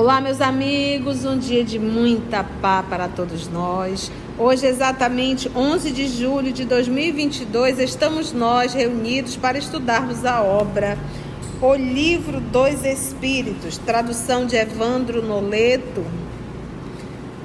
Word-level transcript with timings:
Olá, 0.00 0.18
meus 0.18 0.40
amigos, 0.40 1.26
um 1.26 1.36
dia 1.36 1.62
de 1.62 1.78
muita 1.78 2.42
paz 2.42 2.86
para 2.86 3.06
todos 3.06 3.48
nós. 3.48 4.10
Hoje, 4.38 4.64
exatamente 4.64 5.52
11 5.54 5.90
de 5.90 6.08
julho 6.08 6.54
de 6.54 6.64
2022, 6.64 7.78
estamos 7.78 8.32
nós 8.32 8.72
reunidos 8.72 9.36
para 9.36 9.58
estudarmos 9.58 10.24
a 10.24 10.42
obra 10.42 10.96
O 11.60 11.74
Livro 11.74 12.40
dos 12.40 12.82
Espíritos, 12.82 13.76
tradução 13.76 14.46
de 14.46 14.56
Evandro 14.56 15.20
Noleto, 15.20 16.02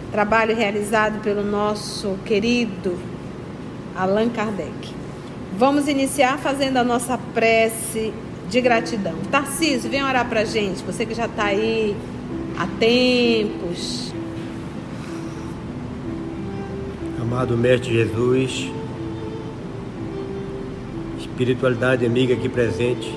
trabalho 0.10 0.56
realizado 0.56 1.22
pelo 1.22 1.44
nosso 1.44 2.18
querido 2.24 2.98
Allan 3.94 4.30
Kardec. 4.30 4.94
Vamos 5.58 5.90
iniciar 5.90 6.38
fazendo 6.38 6.78
a 6.78 6.86
nossa 6.86 7.18
prece 7.34 8.14
de 8.50 8.62
gratidão. 8.62 9.16
Tarcísio, 9.30 9.90
vem 9.90 10.02
orar 10.02 10.30
para 10.30 10.46
gente, 10.46 10.82
você 10.84 11.06
que 11.06 11.14
já 11.14 11.26
está 11.26 11.48
aí 11.48 11.94
há 12.58 12.68
tempos. 12.80 14.14
Amado 17.22 17.58
Mestre 17.58 17.94
Jesus, 17.94 18.72
espiritualidade 21.20 22.06
amiga 22.06 22.34
aqui 22.34 22.48
presente, 22.48 23.14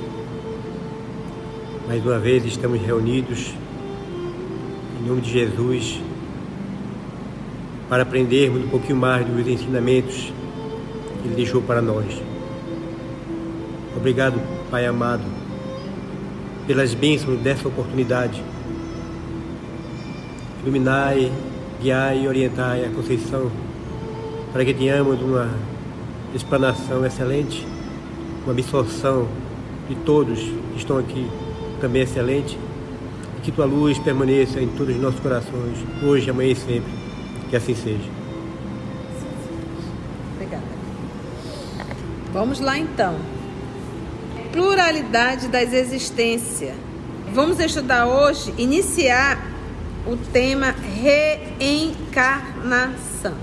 mais 1.86 2.04
uma 2.04 2.18
vez 2.18 2.44
estamos 2.44 2.80
reunidos 2.80 3.54
em 5.00 5.08
nome 5.08 5.20
de 5.20 5.30
Jesus 5.30 6.00
para 7.88 8.02
aprendermos 8.02 8.64
um 8.64 8.68
pouquinho 8.68 8.96
mais 8.96 9.24
dos 9.26 9.46
ensinamentos 9.46 10.32
que 11.22 11.28
Ele 11.28 11.36
deixou 11.36 11.62
para 11.62 11.80
nós. 11.80 12.20
Obrigado, 13.96 14.40
Pai 14.70 14.84
amado, 14.84 15.22
pelas 16.66 16.92
bênçãos 16.92 17.38
dessa 17.40 17.68
oportunidade 17.68 18.42
iluminai, 20.68 21.32
guiai 21.80 22.24
e 22.24 22.28
orientai 22.28 22.84
a 22.84 22.90
Conceição 22.90 23.50
para 24.52 24.64
que 24.64 24.74
tenhamos 24.74 25.20
uma 25.20 25.48
explanação 26.34 27.04
excelente, 27.06 27.66
uma 28.44 28.52
absorção 28.52 29.26
de 29.88 29.94
todos 29.96 30.38
que 30.38 30.76
estão 30.76 30.98
aqui 30.98 31.26
também 31.80 32.02
excelente 32.02 32.58
e 33.38 33.40
que 33.40 33.50
tua 33.50 33.64
luz 33.64 33.98
permaneça 33.98 34.60
em 34.60 34.68
todos 34.68 34.94
os 34.94 35.00
nossos 35.00 35.20
corações, 35.20 35.78
hoje, 36.02 36.30
amanhã 36.30 36.52
e 36.52 36.56
sempre. 36.56 36.92
Que 37.48 37.56
assim 37.56 37.74
seja. 37.74 38.10
Obrigada. 40.34 40.64
Vamos 42.32 42.60
lá 42.60 42.78
então. 42.78 43.16
Pluralidade 44.52 45.48
das 45.48 45.72
existências. 45.72 46.74
Vamos 47.32 47.58
estudar 47.58 48.06
hoje, 48.06 48.52
iniciar 48.58 49.47
o 50.08 50.16
tema 50.16 50.74
reencarnação. 51.58 53.34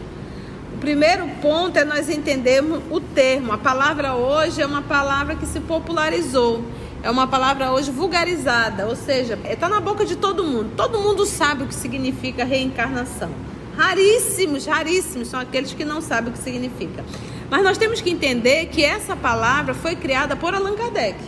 O 0.74 0.78
primeiro 0.80 1.28
ponto 1.42 1.78
é 1.78 1.86
nós 1.86 2.10
entendermos 2.10 2.82
o 2.90 3.00
termo. 3.00 3.54
A 3.54 3.58
palavra 3.58 4.16
hoje 4.16 4.64
é 4.64 4.66
uma 4.66 4.82
palavra 4.82 5.36
que 5.36 5.46
se 5.46 5.60
popularizou. 5.60 6.64
É 7.04 7.12
uma 7.12 7.28
palavra 7.28 7.72
hoje 7.72 7.92
vulgarizada, 7.92 8.88
ou 8.88 8.96
seja, 8.96 9.38
está 9.48 9.70
na 9.70 9.80
boca 9.80 10.04
de 10.04 10.16
todo 10.16 10.44
mundo. 10.44 10.72
Todo 10.76 11.00
mundo 11.00 11.24
sabe 11.24 11.64
o 11.64 11.68
que 11.68 11.76
significa 11.76 12.44
reencarnação. 12.44 13.30
Raríssimos, 13.78 14.66
raríssimos 14.66 15.28
são 15.28 15.40
aqueles 15.40 15.72
que 15.72 15.86
não 15.86 16.02
sabem 16.02 16.32
o 16.32 16.34
que 16.34 16.40
significa. 16.42 17.06
Mas 17.48 17.64
nós 17.64 17.78
temos 17.78 18.02
que 18.02 18.10
entender 18.10 18.66
que 18.68 18.84
essa 18.84 19.16
palavra 19.16 19.76
foi 19.76 19.96
criada 19.96 20.36
por 20.36 20.56
Allan 20.56 20.76
Kardec. 20.76 21.20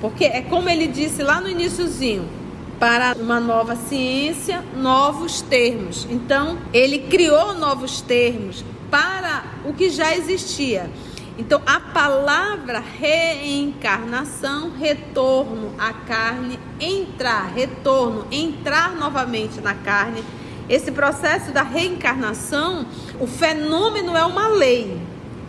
Porque 0.00 0.24
é 0.24 0.42
como 0.42 0.68
ele 0.68 0.86
disse 0.86 1.24
lá 1.24 1.40
no 1.40 1.48
iníciozinho, 1.48 2.37
para 2.78 3.16
uma 3.18 3.40
nova 3.40 3.74
ciência, 3.74 4.64
novos 4.76 5.40
termos. 5.42 6.06
Então, 6.08 6.58
ele 6.72 7.00
criou 7.00 7.54
novos 7.54 8.00
termos 8.00 8.64
para 8.90 9.44
o 9.64 9.72
que 9.72 9.90
já 9.90 10.14
existia. 10.14 10.90
Então, 11.36 11.60
a 11.66 11.78
palavra 11.78 12.80
reencarnação, 12.80 14.70
retorno 14.70 15.72
à 15.78 15.92
carne, 15.92 16.58
entrar, 16.80 17.52
retorno, 17.52 18.26
entrar 18.30 18.94
novamente 18.94 19.60
na 19.60 19.74
carne. 19.74 20.24
Esse 20.68 20.92
processo 20.92 21.50
da 21.52 21.62
reencarnação, 21.62 22.86
o 23.20 23.26
fenômeno 23.26 24.16
é 24.16 24.24
uma 24.24 24.48
lei 24.48 25.00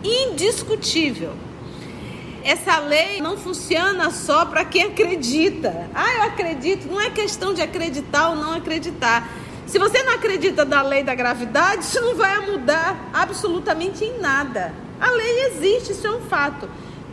indiscutível 0.02 1.32
essa 2.44 2.78
lei 2.78 3.20
não 3.20 3.36
funciona 3.36 4.10
só 4.10 4.44
para 4.44 4.64
quem 4.64 4.84
acredita. 4.84 5.88
Ah, 5.94 6.14
eu 6.16 6.22
acredito. 6.22 6.88
Não 6.88 7.00
é 7.00 7.10
questão 7.10 7.52
de 7.52 7.62
acreditar 7.62 8.30
ou 8.30 8.36
não 8.36 8.54
acreditar. 8.54 9.28
Se 9.66 9.78
você 9.78 10.02
não 10.02 10.14
acredita 10.14 10.64
da 10.64 10.82
lei 10.82 11.02
da 11.02 11.14
gravidade, 11.14 11.84
isso 11.84 12.00
não 12.00 12.16
vai 12.16 12.40
mudar 12.40 13.10
absolutamente 13.12 14.04
em 14.04 14.18
nada. 14.18 14.74
A 15.00 15.10
lei 15.10 15.46
existe, 15.46 15.92
isso 15.92 16.06
é 16.06 16.10
um 16.10 16.22
fato. 16.22 16.68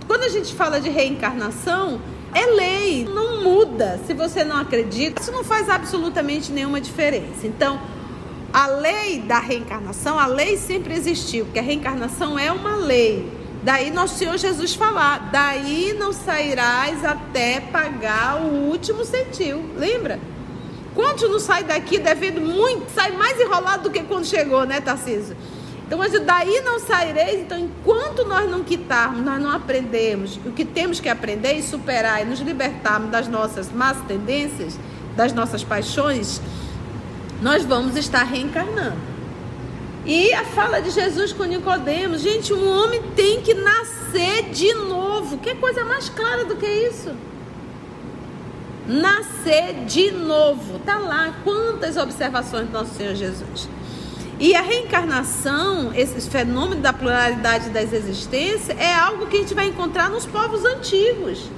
Quando 0.08 0.24
a 0.24 0.30
gente 0.30 0.54
fala 0.54 0.80
de 0.80 0.90
reencarnação, 0.90 2.02
é 2.34 2.46
lei, 2.46 3.06
não 3.06 3.44
muda. 3.44 4.00
Se 4.08 4.14
você 4.14 4.44
não 4.44 4.58
acredita, 4.58 5.22
isso 5.22 5.32
não 5.32 5.44
faz 5.44 5.70
absolutamente 5.70 6.52
nenhuma 6.52 6.82
diferença. 6.82 7.46
Então, 7.46 7.80
a 8.52 8.68
lei 8.68 9.20
da 9.20 9.40
reencarnação, 9.40 10.18
a 10.18 10.26
lei 10.26 10.58
sempre 10.58 10.94
existiu, 10.94 11.46
porque 11.46 11.60
a 11.60 11.64
reencarnação 11.64 12.40
é 12.40 12.52
uma 12.52 12.76
lei. 12.76 13.37
Daí 13.68 13.92
nosso 13.92 14.16
Senhor 14.16 14.38
Jesus 14.38 14.76
falar: 14.76 15.30
daí 15.30 15.94
não 16.00 16.14
sairás 16.14 17.04
até 17.04 17.60
pagar 17.60 18.42
o 18.42 18.70
último 18.70 19.04
centil. 19.04 19.62
Lembra? 19.76 20.22
Quantos 20.96 21.30
não 21.30 21.38
sai 21.38 21.66
daqui 21.66 21.98
devendo 21.98 22.40
muito? 22.40 22.90
Sai 22.96 23.12
mais 23.12 23.38
enrolado 23.38 23.84
do 23.84 23.92
que 23.92 24.02
quando 24.04 24.26
chegou, 24.26 24.66
né, 24.66 24.80
Tarcísio? 24.80 25.36
Então, 25.86 26.00
mas 26.00 26.18
daí 26.18 26.62
não 26.62 26.80
saireis. 26.80 27.42
Então, 27.42 27.60
enquanto 27.60 28.24
nós 28.24 28.50
não 28.50 28.64
quitarmos, 28.64 29.22
nós 29.26 29.42
não 29.42 29.52
aprendemos 29.52 30.40
o 30.46 30.54
que 30.54 30.64
temos 30.64 31.02
que 31.02 31.10
aprender 31.10 31.56
e 31.56 31.62
superar 31.62 32.22
e 32.22 32.26
nos 32.26 32.40
libertarmos 32.40 33.12
das 33.12 33.28
nossas 33.28 33.70
más 33.70 33.98
tendências, 34.08 34.80
das 35.14 35.34
nossas 35.34 35.62
paixões, 35.62 36.42
nós 37.42 37.66
vamos 37.66 37.98
estar 37.98 38.24
reencarnando. 38.24 39.17
E 40.08 40.34
a 40.34 40.46
fala 40.46 40.80
de 40.80 40.90
Jesus 40.90 41.34
com 41.34 41.44
Nicodemos, 41.44 42.22
gente, 42.22 42.54
um 42.54 42.66
homem 42.66 43.04
tem 43.14 43.42
que 43.42 43.54
nascer 43.54 44.44
de 44.52 44.74
novo. 44.74 45.38
Que 45.38 45.54
coisa 45.56 45.84
mais 45.84 46.08
clara 46.08 46.46
do 46.46 46.56
que 46.56 46.66
isso? 46.66 47.12
Nascer 48.88 49.84
de 49.86 50.12
novo. 50.12 50.80
Tá 50.80 50.98
lá 50.98 51.36
quantas 51.44 51.98
observações 51.98 52.68
do 52.68 52.72
nosso 52.72 52.96
Senhor 52.96 53.16
Jesus. 53.16 53.68
E 54.40 54.56
a 54.56 54.62
reencarnação, 54.62 55.92
esse 55.94 56.30
fenômeno 56.30 56.80
da 56.80 56.94
pluralidade 56.94 57.70
das 57.72 57.92
existências, 57.92 58.70
é 58.80 58.94
algo 58.94 59.28
que 59.28 59.36
a 59.36 59.40
gente 59.42 59.54
vai 59.54 59.68
encontrar 59.68 60.10
nos 60.10 60.26
povos 60.26 60.64
antigos. 60.64 61.50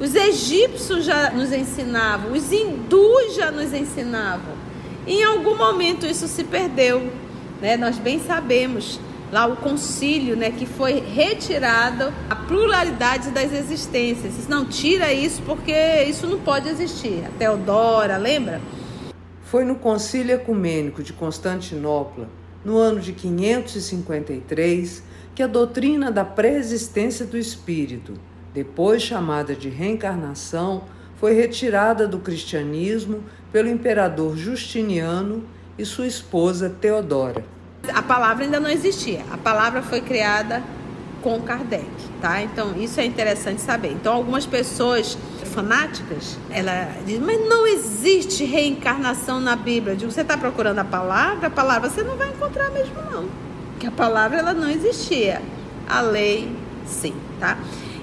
Os 0.00 0.14
egípcios 0.14 1.04
já 1.04 1.28
nos 1.28 1.52
ensinavam, 1.52 2.32
os 2.32 2.50
hindus 2.50 3.34
já 3.34 3.50
nos 3.50 3.74
ensinavam. 3.74 4.54
Em 5.06 5.22
algum 5.22 5.56
momento 5.56 6.06
isso 6.06 6.26
se 6.26 6.42
perdeu. 6.42 7.25
Né? 7.66 7.76
Nós 7.76 7.98
bem 7.98 8.20
sabemos 8.20 9.00
lá 9.32 9.44
o 9.44 9.56
concílio, 9.56 10.36
né, 10.36 10.52
que 10.52 10.64
foi 10.64 11.00
retirado 11.00 12.14
a 12.30 12.36
pluralidade 12.36 13.32
das 13.32 13.52
existências. 13.52 14.46
Não 14.46 14.64
tira 14.64 15.12
isso 15.12 15.42
porque 15.42 15.74
isso 16.08 16.28
não 16.28 16.38
pode 16.38 16.68
existir. 16.68 17.24
A 17.26 17.30
Teodora, 17.36 18.18
lembra? 18.18 18.60
Foi 19.42 19.64
no 19.64 19.74
concílio 19.74 20.36
ecumênico 20.36 21.02
de 21.02 21.12
Constantinopla, 21.12 22.28
no 22.64 22.78
ano 22.78 23.00
de 23.00 23.12
553, 23.12 25.02
que 25.34 25.42
a 25.42 25.48
doutrina 25.48 26.12
da 26.12 26.24
pré-existência 26.24 27.26
do 27.26 27.36
espírito, 27.36 28.14
depois 28.54 29.02
chamada 29.02 29.56
de 29.56 29.68
reencarnação, 29.68 30.84
foi 31.16 31.34
retirada 31.34 32.06
do 32.06 32.20
cristianismo 32.20 33.24
pelo 33.50 33.68
imperador 33.68 34.36
Justiniano 34.36 35.42
e 35.76 35.84
sua 35.84 36.06
esposa 36.06 36.70
Teodora. 36.70 37.55
A 37.94 38.02
palavra 38.02 38.44
ainda 38.44 38.60
não 38.60 38.70
existia. 38.70 39.22
A 39.30 39.36
palavra 39.36 39.82
foi 39.82 40.00
criada 40.00 40.62
com 41.22 41.40
Kardec, 41.40 41.86
tá? 42.20 42.42
Então 42.42 42.74
isso 42.76 43.00
é 43.00 43.04
interessante 43.04 43.60
saber. 43.60 43.92
Então 43.92 44.14
algumas 44.14 44.46
pessoas 44.46 45.18
fanáticas, 45.44 46.38
ela 46.50 46.88
diz, 47.04 47.18
mas 47.18 47.40
não 47.48 47.66
existe 47.66 48.44
reencarnação 48.44 49.40
na 49.40 49.56
Bíblia. 49.56 49.94
Eu 49.94 49.96
digo, 49.96 50.12
você 50.12 50.20
está 50.20 50.36
procurando 50.36 50.78
a 50.78 50.84
palavra? 50.84 51.48
A 51.48 51.50
palavra 51.50 51.90
você 51.90 52.02
não 52.02 52.16
vai 52.16 52.28
encontrar 52.28 52.70
mesmo 52.70 52.94
não, 53.10 53.28
que 53.80 53.86
a 53.86 53.90
palavra 53.90 54.38
ela 54.38 54.54
não 54.54 54.70
existia. 54.70 55.42
A 55.88 56.00
lei, 56.00 56.54
sim, 56.86 57.14
tá? 57.40 57.56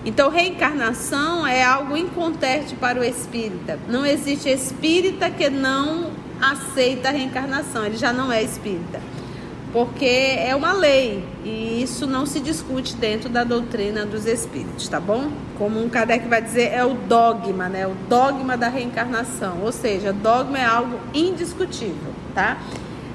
Então, 0.06 0.30
reencarnação 0.30 1.48
é 1.48 1.64
algo 1.64 1.96
inconteste 1.96 2.76
para 2.76 3.00
o 3.00 3.04
espírita. 3.04 3.80
Não 3.88 4.06
existe 4.06 4.50
espírita 4.50 5.30
que 5.30 5.50
não 5.50 6.12
aceita 6.42 7.08
a 7.08 7.12
reencarnação, 7.12 7.86
ele 7.86 7.96
já 7.96 8.12
não 8.12 8.32
é 8.32 8.44
espírita. 8.44 9.00
Porque 9.74 10.06
é 10.06 10.56
uma 10.56 10.72
lei 10.72 11.26
e 11.44 11.82
isso 11.82 12.06
não 12.06 12.28
se 12.28 12.40
discute 12.40 12.96
dentro 12.96 13.28
da 13.28 13.44
doutrina 13.44 14.06
dos 14.06 14.28
espíritos, 14.28 14.88
tá 14.88 15.00
bom? 15.00 15.32
Como 15.58 15.84
um 15.84 15.90
Kardec 15.90 16.28
vai 16.28 16.44
dizer, 16.44 16.72
é 16.72 16.86
o 16.86 16.94
dogma, 16.94 17.68
né? 17.68 17.88
O 17.88 17.96
dogma 18.08 18.56
da 18.56 18.70
reencarnação, 18.70 19.64
ou 19.64 19.72
seja, 19.72 20.14
dogma 20.14 20.60
é 20.60 20.64
algo 20.64 21.00
indiscutível, 21.12 22.14
tá? 22.36 22.60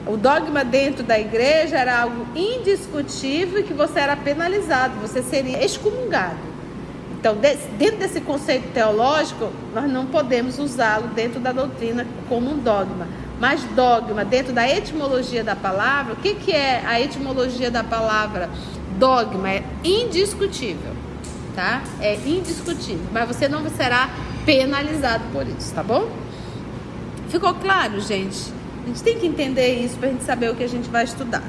O 0.05 0.16
dogma 0.16 0.64
dentro 0.64 1.05
da 1.05 1.19
igreja 1.19 1.78
era 1.78 2.00
algo 2.00 2.26
indiscutível 2.34 3.61
e 3.61 3.62
que 3.62 3.72
você 3.72 4.00
era 4.00 4.16
penalizado, 4.16 4.94
você 5.00 5.22
seria 5.22 5.64
excomungado. 5.64 6.49
Então, 7.20 7.37
dentro 7.78 7.99
desse 7.99 8.20
conceito 8.20 8.72
teológico, 8.72 9.50
nós 9.72 9.88
não 9.90 10.06
podemos 10.06 10.58
usá-lo 10.58 11.08
dentro 11.08 11.38
da 11.38 11.52
doutrina 11.52 12.04
como 12.28 12.50
um 12.50 12.58
dogma. 12.58 13.06
Mas 13.40 13.62
dogma, 13.76 14.25
dentro 14.25 14.52
da 14.52 14.69
etimologia 14.69 15.44
da 15.44 15.55
palavra, 15.55 16.14
o 16.14 16.17
que, 16.17 16.35
que 16.35 16.52
é 16.52 16.82
a 16.85 17.00
etimologia 17.00 17.70
da 17.70 17.85
palavra 17.85 18.50
dogma? 18.99 19.50
É 19.50 19.62
indiscutível, 19.85 20.93
tá? 21.55 21.82
É 22.00 22.17
indiscutível, 22.17 23.06
mas 23.12 23.29
você 23.29 23.49
não 23.49 23.69
será 23.70 24.11
penalizado 24.44 25.25
por 25.32 25.46
isso, 25.46 25.73
tá 25.73 25.82
bom? 25.82 26.08
Ficou 27.29 27.55
claro, 27.55 28.00
gente? 28.00 28.52
A 28.82 28.87
gente 28.88 29.02
tem 29.02 29.19
que 29.19 29.26
entender 29.26 29.85
isso 29.85 29.96
para 29.99 30.08
a 30.08 30.12
gente 30.12 30.25
saber 30.25 30.50
o 30.50 30.56
que 30.56 30.64
a 30.64 30.69
gente 30.69 30.88
vai 30.88 31.05
estudar. 31.05 31.44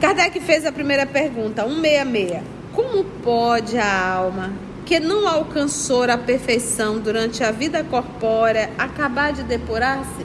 Kardec 0.00 0.40
fez 0.40 0.66
a 0.66 0.72
primeira 0.72 1.06
pergunta, 1.06 1.62
166. 1.62 2.42
Como 2.72 3.04
pode 3.04 3.78
a 3.78 4.14
alma 4.14 4.52
que 4.86 5.00
não 5.00 5.26
alcançou 5.26 6.04
a 6.04 6.16
perfeição 6.16 7.00
durante 7.00 7.42
a 7.42 7.50
vida 7.50 7.82
corpórea 7.82 8.70
acabar 8.78 9.32
de 9.32 9.42
depurar-se? 9.42 10.24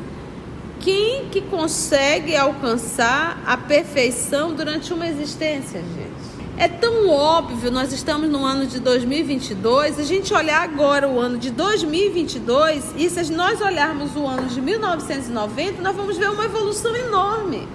Quem 0.79 1.29
que 1.29 1.41
consegue 1.41 2.35
alcançar 2.35 3.41
a 3.45 3.57
perfeição 3.57 4.53
durante 4.53 4.93
uma 4.93 5.07
existência, 5.07 5.81
gente? 5.81 6.11
É 6.57 6.67
tão 6.67 7.09
óbvio, 7.09 7.71
nós 7.71 7.91
estamos 7.91 8.29
no 8.29 8.45
ano 8.45 8.67
de 8.67 8.79
2022, 8.79 9.97
a 9.97 10.03
gente 10.03 10.31
olhar 10.31 10.61
agora 10.61 11.07
o 11.07 11.19
ano 11.19 11.39
de 11.39 11.49
2022 11.49 12.93
e 12.97 13.09
se 13.09 13.31
nós 13.33 13.59
olharmos 13.61 14.15
o 14.15 14.27
ano 14.27 14.47
de 14.47 14.61
1990, 14.61 15.81
nós 15.81 15.95
vamos 15.95 16.17
ver 16.17 16.29
uma 16.29 16.45
evolução 16.45 16.95
enorme. 16.95 17.67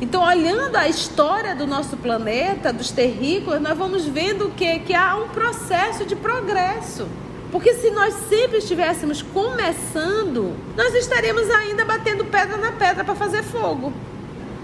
Então, 0.00 0.22
olhando 0.22 0.76
a 0.76 0.88
história 0.88 1.54
do 1.54 1.66
nosso 1.66 1.96
planeta, 1.96 2.72
dos 2.72 2.90
terrícolas, 2.90 3.60
nós 3.60 3.76
vamos 3.76 4.06
vendo 4.06 4.50
que, 4.56 4.78
que 4.80 4.94
há 4.94 5.14
um 5.16 5.28
processo 5.28 6.06
de 6.06 6.16
progresso. 6.16 7.06
Porque 7.52 7.74
se 7.74 7.90
nós 7.90 8.14
sempre 8.28 8.58
estivéssemos 8.58 9.20
começando, 9.20 10.56
nós 10.76 10.94
estaríamos 10.94 11.50
ainda 11.50 11.84
batendo 11.84 12.24
pedra 12.24 12.56
na 12.56 12.72
pedra 12.72 13.04
para 13.04 13.14
fazer 13.14 13.42
fogo. 13.42 13.92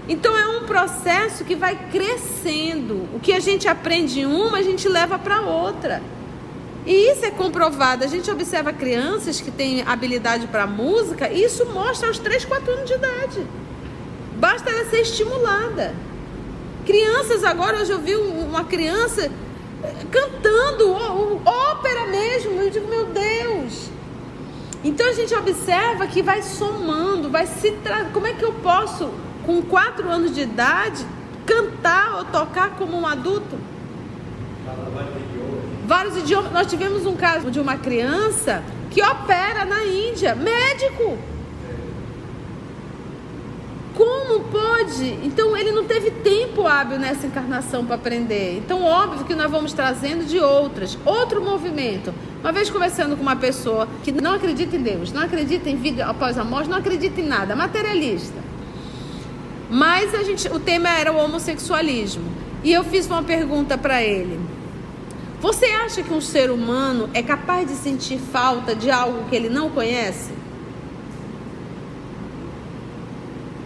Então 0.09 0.35
é 0.37 0.47
um 0.47 0.65
processo 0.65 1.43
que 1.43 1.53
vai 1.53 1.75
crescendo. 1.91 3.07
O 3.13 3.19
que 3.19 3.33
a 3.33 3.39
gente 3.39 3.67
aprende 3.67 4.21
em 4.21 4.25
uma, 4.25 4.57
a 4.57 4.63
gente 4.63 4.87
leva 4.87 5.19
para 5.19 5.41
outra. 5.41 6.01
E 6.85 7.11
isso 7.11 7.25
é 7.25 7.29
comprovado. 7.29 8.05
A 8.05 8.07
gente 8.07 8.31
observa 8.31 8.71
crianças 8.71 9.41
que 9.41 9.51
têm 9.51 9.81
habilidade 9.81 10.47
para 10.47 10.65
música, 10.65 11.29
e 11.29 11.43
isso 11.43 11.65
mostra 11.65 12.07
aos 12.07 12.17
3, 12.17 12.45
4 12.45 12.71
anos 12.71 12.85
de 12.85 12.93
idade. 12.93 13.45
Basta 14.37 14.69
ela 14.69 14.85
ser 14.89 15.01
estimulada. 15.01 15.95
Crianças, 16.85 17.43
agora 17.43 17.81
hoje 17.81 17.91
eu 17.91 17.99
vi 17.99 18.15
uma 18.15 18.63
criança 18.63 19.31
eh, 19.83 19.95
cantando 20.11 20.91
ópera 21.43 22.05
mesmo. 22.07 22.61
Eu 22.61 22.69
digo, 22.69 22.87
meu 22.87 23.05
Deus. 23.07 23.89
Então 24.83 25.07
a 25.07 25.13
gente 25.13 25.33
observa 25.33 26.05
que 26.05 26.21
vai 26.21 26.43
somando, 26.43 27.29
vai 27.29 27.47
se 27.47 27.71
tra... 27.71 28.05
Como 28.13 28.27
é 28.27 28.33
que 28.33 28.45
eu 28.45 28.53
posso, 28.53 29.09
com 29.45 29.61
quatro 29.63 30.07
anos 30.07 30.33
de 30.33 30.41
idade, 30.41 31.03
cantar 31.45 32.17
ou 32.17 32.25
tocar 32.25 32.75
como 32.77 32.95
um 32.95 33.07
adulto? 33.07 33.57
Vários 35.85 36.15
idiomas. 36.17 36.51
Nós 36.51 36.67
tivemos 36.67 37.05
um 37.05 37.15
caso 37.15 37.49
de 37.49 37.59
uma 37.59 37.77
criança 37.77 38.63
que 38.91 39.01
opera 39.01 39.65
na 39.65 39.83
Índia, 39.83 40.35
médico. 40.35 41.17
Como 43.97 44.41
pode? 44.41 45.09
Então 45.23 45.57
ele 45.57 45.71
não 45.71 45.83
teve 45.83 46.11
tempo 46.11 46.67
hábil 46.67 46.99
nessa 46.99 47.25
encarnação 47.25 47.83
para 47.83 47.95
aprender. 47.95 48.61
Então, 48.63 48.83
óbvio 48.83 49.25
que 49.25 49.33
nós 49.33 49.49
vamos 49.49 49.73
trazendo 49.73 50.23
de 50.23 50.37
outras. 50.37 50.95
Outro 51.03 51.41
movimento. 51.43 52.13
Uma 52.41 52.51
vez 52.51 52.69
conversando 52.69 53.17
com 53.17 53.23
uma 53.23 53.35
pessoa 53.35 53.87
que 54.03 54.11
não 54.11 54.35
acredita 54.35 54.75
em 54.75 54.83
Deus, 54.83 55.11
não 55.11 55.23
acredita 55.23 55.67
em 55.67 55.77
vida 55.77 56.05
após 56.05 56.37
a 56.37 56.43
morte, 56.43 56.69
não 56.69 56.77
acredita 56.77 57.19
em 57.19 57.25
nada, 57.25 57.55
materialista. 57.55 58.37
Mas 59.67 60.13
a 60.13 60.21
gente, 60.21 60.47
o 60.47 60.59
tema 60.59 60.89
era 60.89 61.11
o 61.11 61.17
homossexualismo. 61.17 62.31
E 62.63 62.71
eu 62.71 62.83
fiz 62.83 63.07
uma 63.07 63.23
pergunta 63.23 63.79
para 63.79 64.03
ele. 64.03 64.39
Você 65.41 65.65
acha 65.65 66.03
que 66.03 66.13
um 66.13 66.21
ser 66.21 66.51
humano 66.51 67.09
é 67.15 67.23
capaz 67.23 67.67
de 67.67 67.73
sentir 67.73 68.19
falta 68.19 68.75
de 68.75 68.91
algo 68.91 69.27
que 69.27 69.35
ele 69.35 69.49
não 69.49 69.71
conhece? 69.71 70.37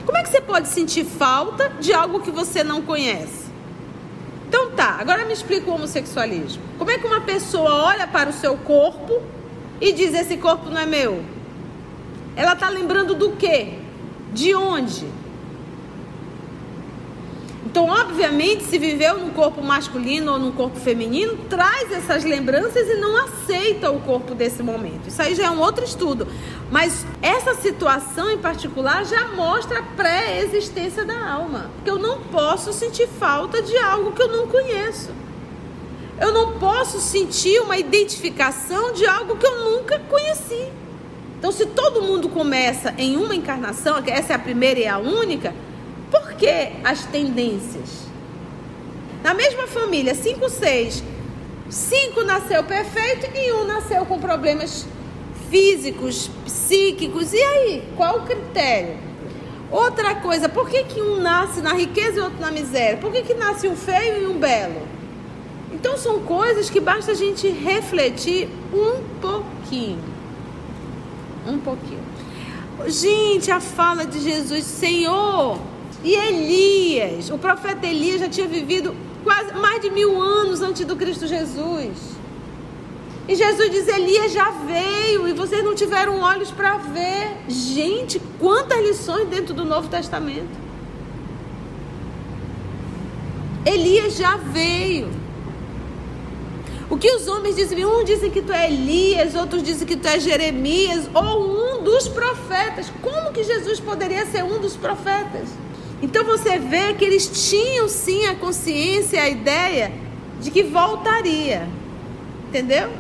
Como 0.06 0.11
é 0.22 0.24
que 0.24 0.30
você 0.30 0.42
pode 0.42 0.68
sentir 0.68 1.04
falta 1.04 1.70
de 1.80 1.92
algo 1.92 2.20
que 2.20 2.30
você 2.30 2.64
não 2.64 2.82
conhece? 2.82 3.50
Então 4.48 4.72
tá, 4.72 4.98
agora 5.00 5.26
me 5.26 5.34
explica 5.34 5.70
o 5.70 5.74
homossexualismo. 5.74 6.62
Como 6.78 6.92
é 6.92 6.98
que 6.98 7.08
uma 7.08 7.22
pessoa 7.22 7.86
olha 7.86 8.08
para 8.08 8.30
o 8.30 8.34
seu 8.34 8.56
corpo 8.58 9.22
e 9.80 9.92
diz 9.92 10.14
esse 10.14 10.38
corpo 10.38 10.70
não 10.70 10.80
é 10.80 10.86
meu? 10.86 11.24
Ela 12.36 12.54
está 12.54 12.70
lembrando 12.70 13.16
do 13.16 13.32
quê? 13.32 13.80
De 14.32 14.54
onde? 14.54 15.08
Então, 17.72 17.88
obviamente, 17.88 18.66
se 18.66 18.78
viveu 18.78 19.18
num 19.18 19.30
corpo 19.30 19.64
masculino 19.64 20.34
ou 20.34 20.38
num 20.38 20.52
corpo 20.52 20.78
feminino, 20.78 21.38
traz 21.50 21.90
essas 21.90 22.26
lembranças 22.26 22.86
e 22.86 22.96
não 22.96 23.16
aceita 23.16 23.90
o 23.90 24.02
corpo 24.02 24.36
desse 24.36 24.62
momento. 24.62 25.08
Isso 25.08 25.22
aí 25.22 25.34
já 25.34 25.46
é 25.46 25.50
um 25.50 25.62
outro 25.62 25.86
estudo. 25.86 26.28
Mas 26.70 27.06
essa 27.22 27.56
situação 27.56 28.30
em 28.30 28.38
particular 28.38 29.06
já 29.06 29.30
mostra 29.30 29.80
a 29.80 29.84
pré-existência 29.84 31.06
da 31.06 31.32
alma. 31.32 31.72
Porque 31.76 31.90
eu 31.90 31.98
não 31.98 32.20
posso 32.24 32.74
sentir 32.74 33.08
falta 33.08 33.62
de 33.62 33.78
algo 33.78 34.12
que 34.12 34.22
eu 34.22 34.28
não 34.28 34.48
conheço. 34.48 35.12
Eu 36.20 36.34
não 36.34 36.60
posso 36.60 37.00
sentir 37.00 37.62
uma 37.62 37.78
identificação 37.78 38.92
de 38.92 39.06
algo 39.06 39.38
que 39.38 39.48
eu 39.48 39.64
nunca 39.64 39.98
conheci. 40.10 40.68
Então, 41.40 41.54
se 41.54 41.66
todo 41.68 42.02
mundo 42.02 42.28
começa 42.28 42.94
em 42.98 43.16
uma 43.16 43.34
encarnação, 43.34 44.04
essa 44.06 44.34
é 44.34 44.36
a 44.36 44.40
primeira 44.40 44.80
e 44.82 44.88
a 44.88 44.98
única, 44.98 45.56
que 46.42 46.72
as 46.84 47.06
tendências? 47.06 48.08
Na 49.24 49.36
mesma 49.36 49.68
família, 49.68 50.16
cinco, 50.16 50.50
seis, 50.50 51.04
cinco 51.70 52.24
nasceu 52.24 52.64
perfeito 52.64 53.30
e 53.38 53.54
um 53.54 53.64
nasceu 53.64 54.04
com 54.08 54.20
problemas 54.20 54.88
físicos, 55.52 56.32
psíquicos. 56.44 57.32
E 57.32 57.38
aí, 57.38 57.84
qual 57.96 58.18
o 58.18 58.22
critério? 58.24 58.98
Outra 59.70 60.16
coisa, 60.16 60.50
por 60.50 60.68
que, 60.68 60.84
que 60.84 61.00
um 61.00 61.18
nasce 61.18 61.62
na 61.62 61.74
riqueza 61.74 62.18
e 62.18 62.22
outro 62.22 62.40
na 62.40 62.52
miséria? 62.52 62.98
Por 62.98 63.12
que, 63.12 63.22
que 63.22 63.36
nasce 63.36 63.68
um 63.68 63.76
feio 63.76 64.24
e 64.24 64.26
um 64.26 64.40
belo? 64.40 64.82
Então 65.72 65.96
são 65.96 66.22
coisas 66.22 66.72
que 66.72 66.80
basta 66.80 67.12
a 67.12 67.16
gente 67.16 67.48
refletir 67.50 68.50
um 68.74 69.04
pouquinho. 69.22 70.04
Um 71.48 71.60
pouquinho. 71.60 72.04
Gente, 72.88 73.52
a 73.52 73.60
fala 73.60 74.06
de 74.06 74.20
Jesus, 74.20 74.64
Senhor, 74.64 75.60
e 76.04 76.16
Elias, 76.16 77.30
o 77.30 77.38
profeta 77.38 77.86
Elias 77.86 78.20
já 78.20 78.30
tinha 78.30 78.48
vivido 78.48 78.96
quase 79.24 79.54
mais 79.54 79.82
de 79.82 79.90
mil 79.92 80.20
anos 80.20 80.62
antes 80.62 80.86
do 80.86 80.96
Cristo 80.96 81.28
Jesus. 81.28 81.98
E 83.28 83.36
Jesus 83.36 83.70
diz: 83.70 83.88
Elias 83.88 84.32
já 84.32 84.50
veio 84.50 85.28
e 85.28 85.34
vocês 85.34 85.64
não 85.64 85.76
tiveram 85.76 86.20
olhos 86.22 86.50
para 86.52 86.78
ver. 86.78 87.38
Gente, 87.48 88.20
quantas 88.40 88.80
lições 88.80 89.28
dentro 89.28 89.54
do 89.54 89.64
Novo 89.64 89.88
Testamento. 89.88 90.60
Elias 93.64 94.18
já 94.18 94.38
veio. 94.38 95.10
O 96.90 96.98
que 96.98 97.10
os 97.12 97.28
homens 97.28 97.56
dizem? 97.56 97.86
Um 97.86 98.04
dizem 98.04 98.32
que 98.32 98.42
tu 98.42 98.52
é 98.52 98.70
Elias, 98.70 99.36
outros 99.36 99.64
dizem 99.64 99.88
que 99.88 99.96
tu 99.96 100.08
é 100.08 100.20
Jeremias, 100.20 101.08
ou 101.14 101.78
um 101.78 101.84
dos 101.84 102.08
profetas. 102.08 102.92
Como 103.02 103.32
que 103.32 103.44
Jesus 103.44 103.80
poderia 103.80 104.26
ser 104.26 104.44
um 104.44 104.60
dos 104.60 104.76
profetas? 104.76 105.48
Então 106.02 106.24
você 106.24 106.58
vê 106.58 106.94
que 106.94 107.06
eles 107.06 107.50
tinham 107.50 107.88
sim 107.88 108.26
a 108.26 108.36
consciência, 108.36 109.22
a 109.22 109.30
ideia 109.30 109.92
de 110.42 110.50
que 110.50 110.64
voltaria. 110.64 111.68
Entendeu? 112.48 112.92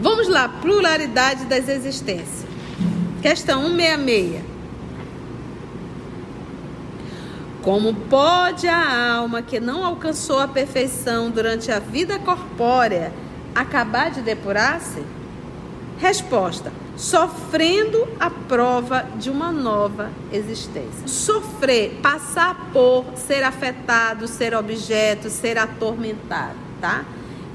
Vamos 0.00 0.28
lá, 0.28 0.48
pluralidade 0.48 1.44
das 1.44 1.68
existências. 1.68 2.46
Questão 3.20 3.64
166. 3.68 4.50
Como 7.62 7.92
pode 7.92 8.66
a 8.66 9.12
alma 9.16 9.42
que 9.42 9.60
não 9.60 9.84
alcançou 9.84 10.38
a 10.40 10.48
perfeição 10.48 11.30
durante 11.30 11.70
a 11.70 11.78
vida 11.78 12.18
corpórea 12.18 13.12
acabar 13.54 14.10
de 14.10 14.22
depurar-se? 14.22 15.02
Resposta: 15.98 16.72
sofrendo 17.00 18.06
a 18.20 18.28
prova 18.28 19.06
de 19.16 19.30
uma 19.30 19.50
nova 19.50 20.10
existência. 20.30 21.08
Sofrer, 21.08 21.98
passar 22.02 22.68
por, 22.74 23.06
ser 23.16 23.42
afetado, 23.42 24.28
ser 24.28 24.54
objeto, 24.54 25.30
ser 25.30 25.56
atormentado, 25.56 26.58
tá? 26.78 27.06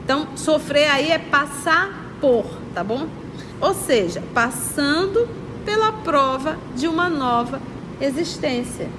Então, 0.03 0.29
sofrer 0.35 0.89
aí 0.89 1.11
é 1.11 1.19
passar 1.19 2.17
por, 2.19 2.43
tá 2.73 2.83
bom? 2.83 3.07
Ou 3.61 3.75
seja, 3.75 4.23
passando 4.33 5.29
pela 5.63 5.91
prova 5.91 6.57
de 6.75 6.87
uma 6.87 7.07
nova 7.07 7.61
existência. 8.01 8.89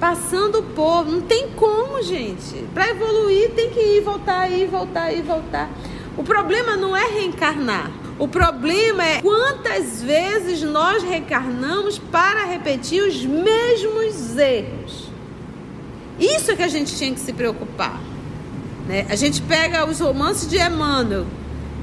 Passando 0.00 0.62
por, 0.74 1.04
não 1.04 1.20
tem 1.20 1.50
como, 1.50 2.02
gente. 2.02 2.64
Para 2.72 2.88
evoluir 2.88 3.50
tem 3.50 3.68
que 3.68 3.80
ir, 3.80 4.00
voltar, 4.00 4.50
ir, 4.50 4.66
voltar, 4.66 5.12
ir, 5.12 5.22
voltar. 5.22 5.68
O 6.16 6.24
problema 6.24 6.74
não 6.74 6.96
é 6.96 7.04
reencarnar. 7.04 8.03
O 8.18 8.28
problema 8.28 9.04
é 9.04 9.20
quantas 9.20 10.02
vezes 10.02 10.62
nós 10.62 11.02
reencarnamos 11.02 11.98
para 11.98 12.44
repetir 12.44 13.02
os 13.02 13.24
mesmos 13.24 14.36
erros. 14.36 15.10
Isso 16.18 16.52
é 16.52 16.56
que 16.56 16.62
a 16.62 16.68
gente 16.68 16.96
tinha 16.96 17.12
que 17.12 17.18
se 17.18 17.32
preocupar. 17.32 18.00
Né? 18.86 19.06
A 19.08 19.16
gente 19.16 19.42
pega 19.42 19.84
os 19.84 19.98
romances 19.98 20.48
de 20.48 20.58
Emmanuel, 20.58 21.26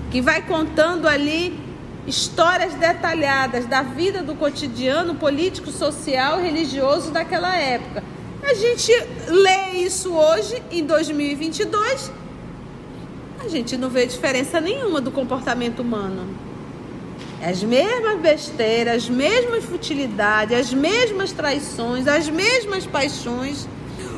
que 0.10 0.22
vai 0.22 0.42
contando 0.42 1.08
ali 1.08 1.60
histórias 2.08 2.74
detalhadas 2.76 3.66
da 3.66 3.82
vida 3.82 4.24
do 4.24 4.34
cotidiano 4.36 5.16
político, 5.16 5.70
social 5.70 6.40
religioso 6.40 7.12
daquela 7.12 7.56
época. 7.58 8.04
A 8.42 8.54
gente 8.54 8.92
lê 9.28 9.80
isso 9.84 10.14
hoje, 10.14 10.64
em 10.72 10.84
2022, 10.86 12.12
a 13.44 13.48
gente 13.48 13.78
não 13.78 13.90
vê 13.90 14.06
diferença 14.06 14.62
nenhuma 14.62 15.02
do 15.02 15.12
comportamento 15.12 15.82
humano. 15.82 16.28
As 17.42 17.64
mesmas 17.64 18.20
besteiras, 18.20 19.04
as 19.04 19.10
mesmas 19.10 19.64
futilidades, 19.64 20.58
as 20.58 20.74
mesmas 20.74 21.32
traições, 21.32 22.08
as 22.08 22.30
mesmas 22.30 22.86
paixões, 22.86 23.68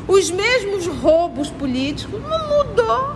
os 0.07 0.29
mesmos 0.29 0.87
roubos 0.87 1.49
políticos. 1.49 2.21
Não 2.21 2.65
mudou. 2.65 3.15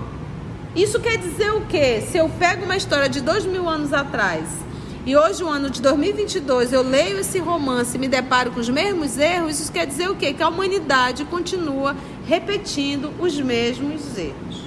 Isso 0.75 0.99
quer 0.99 1.17
dizer 1.17 1.51
o 1.51 1.61
quê? 1.61 2.01
Se 2.01 2.17
eu 2.17 2.29
pego 2.29 2.63
uma 2.63 2.77
história 2.77 3.09
de 3.09 3.19
dois 3.19 3.45
mil 3.45 3.67
anos 3.67 3.91
atrás 3.91 4.67
e 5.07 5.15
hoje, 5.15 5.41
o 5.41 5.47
ano 5.47 5.69
de 5.69 5.81
2022, 5.81 6.73
eu 6.73 6.81
leio 6.81 7.19
esse 7.19 7.39
romance 7.39 7.95
e 7.95 7.97
me 7.97 8.09
deparo 8.09 8.51
com 8.51 8.59
os 8.59 8.67
mesmos 8.67 9.17
erros, 9.17 9.57
isso 9.57 9.71
quer 9.71 9.87
dizer 9.87 10.09
o 10.09 10.15
quê? 10.15 10.33
Que 10.33 10.43
a 10.43 10.49
humanidade 10.49 11.23
continua 11.23 11.95
repetindo 12.25 13.13
os 13.17 13.39
mesmos 13.39 14.17
erros. 14.17 14.66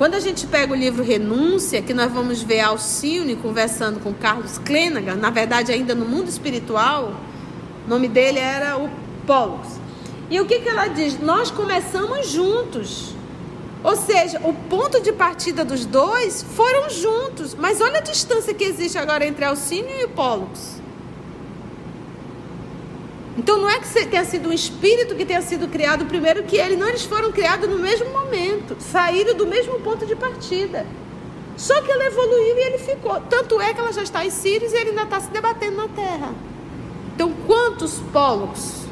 Quando 0.00 0.14
a 0.14 0.20
gente 0.20 0.46
pega 0.46 0.72
o 0.72 0.74
livro 0.74 1.04
Renúncia, 1.04 1.82
que 1.82 1.92
nós 1.92 2.10
vamos 2.10 2.42
ver 2.42 2.60
Alcione 2.60 3.36
conversando 3.36 4.00
com 4.00 4.14
Carlos 4.14 4.56
Clenaghan, 4.56 5.16
na 5.16 5.28
verdade 5.28 5.72
ainda 5.72 5.94
no 5.94 6.06
mundo 6.06 6.26
espiritual, 6.26 7.12
o 7.84 7.90
nome 7.90 8.08
dele 8.08 8.38
era 8.38 8.78
o 8.78 8.88
Pollux. 9.26 9.78
E 10.30 10.40
o 10.40 10.46
que, 10.46 10.60
que 10.60 10.70
ela 10.70 10.86
diz? 10.86 11.20
Nós 11.20 11.50
começamos 11.50 12.30
juntos. 12.30 13.14
Ou 13.84 13.94
seja, 13.94 14.40
o 14.42 14.54
ponto 14.54 15.02
de 15.02 15.12
partida 15.12 15.66
dos 15.66 15.84
dois 15.84 16.46
foram 16.54 16.88
juntos. 16.88 17.54
Mas 17.54 17.82
olha 17.82 17.98
a 17.98 18.00
distância 18.00 18.54
que 18.54 18.64
existe 18.64 18.96
agora 18.96 19.26
entre 19.26 19.44
Alcínio 19.44 19.94
e 20.00 20.04
o 20.04 20.08
Pollux. 20.08 20.79
Então 23.38 23.58
não 23.58 23.70
é 23.70 23.78
que 23.78 24.06
tenha 24.06 24.24
sido 24.24 24.48
um 24.48 24.52
espírito 24.52 25.14
que 25.14 25.24
tenha 25.24 25.40
sido 25.40 25.68
criado 25.68 26.04
primeiro 26.06 26.42
que 26.42 26.56
ele, 26.56 26.76
não, 26.76 26.88
eles 26.88 27.04
foram 27.04 27.30
criados 27.30 27.68
no 27.68 27.78
mesmo 27.78 28.10
momento, 28.10 28.76
saíram 28.80 29.34
do 29.34 29.46
mesmo 29.46 29.78
ponto 29.80 30.04
de 30.04 30.16
partida. 30.16 30.86
Só 31.56 31.80
que 31.82 31.92
ela 31.92 32.06
evoluiu 32.06 32.56
e 32.56 32.60
ele 32.62 32.78
ficou. 32.78 33.20
Tanto 33.20 33.60
é 33.60 33.74
que 33.74 33.80
ela 33.80 33.92
já 33.92 34.02
está 34.02 34.24
em 34.24 34.30
Sirius 34.30 34.72
e 34.72 34.76
ele 34.76 34.90
ainda 34.90 35.02
está 35.02 35.20
se 35.20 35.30
debatendo 35.30 35.76
na 35.76 35.88
Terra. 35.88 36.34
Então, 37.14 37.34
quantos 37.46 38.00
Pollux 38.12 38.86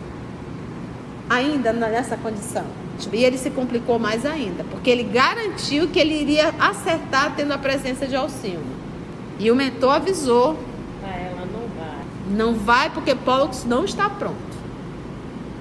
ainda 1.31 1.73
nessa 1.73 2.17
condição? 2.19 2.67
E 3.11 3.25
ele 3.25 3.39
se 3.39 3.49
complicou 3.49 3.99
mais 3.99 4.27
ainda, 4.27 4.65
porque 4.65 4.91
ele 4.91 5.05
garantiu 5.05 5.89
que 5.89 5.99
ele 5.99 6.21
iria 6.21 6.53
acertar 6.59 7.35
tendo 7.35 7.53
a 7.53 7.59
presença 7.59 8.07
de 8.07 8.15
Alcino. 8.15 8.67
E 9.39 9.51
o 9.51 9.57
mentor 9.57 9.95
avisou. 9.95 10.59
Ah, 11.03 11.17
ela 11.17 11.47
não 11.47 11.61
vai. 11.75 12.05
Não 12.29 12.55
vai 12.55 12.91
porque 12.91 13.15
Pollux 13.15 13.65
não 13.65 13.85
está 13.85 14.09
pronto. 14.09 14.37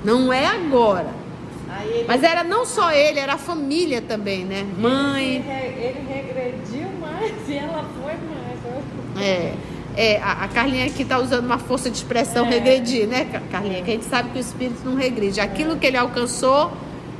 Não 0.03 0.31
é 0.31 0.45
agora. 0.45 1.09
Ele... 1.83 2.05
Mas 2.07 2.23
era 2.23 2.43
não 2.43 2.65
só 2.65 2.91
ele, 2.91 3.19
era 3.19 3.33
a 3.33 3.37
família 3.37 4.01
também, 4.01 4.45
né? 4.45 4.65
Mãe. 4.77 5.35
Ele, 5.35 5.83
ele 5.83 6.07
regrediu 6.07 6.89
mais 6.99 7.33
e 7.47 7.57
ela 7.57 7.85
foi 8.01 8.13
mais. 8.13 9.23
É. 9.23 9.53
É, 9.95 10.21
a, 10.21 10.43
a 10.43 10.47
Carlinha 10.47 10.85
aqui 10.85 11.01
está 11.01 11.17
usando 11.17 11.45
uma 11.45 11.57
força 11.57 11.89
de 11.89 11.97
expressão 11.97 12.45
é. 12.45 12.49
regredir, 12.49 13.07
né, 13.07 13.41
Carlinha? 13.51 13.81
Que 13.81 13.89
a 13.89 13.93
gente 13.95 14.05
sabe 14.05 14.29
que 14.29 14.37
o 14.37 14.41
espírito 14.41 14.81
não 14.85 14.95
regride. 14.95 15.41
Aquilo 15.41 15.75
que 15.75 15.87
ele 15.87 15.97
alcançou, 15.97 16.71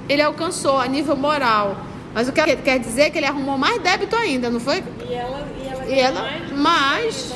ele 0.08 0.22
alcançou 0.22 0.78
a 0.78 0.88
nível 0.88 1.16
moral. 1.16 1.76
Mas 2.14 2.30
o 2.30 2.32
que 2.32 2.56
quer 2.58 2.80
dizer 2.80 3.02
é 3.02 3.10
que 3.10 3.18
ele 3.18 3.26
arrumou 3.26 3.58
mais 3.58 3.82
débito 3.82 4.16
ainda, 4.16 4.50
não 4.52 4.60
foi? 4.60 4.84
E 5.10 5.14
ela, 5.14 5.48
e 5.60 5.68
ela, 5.68 5.86
e 5.88 6.00
ela 6.00 6.22
mais. 6.22 7.32
mais. 7.32 7.36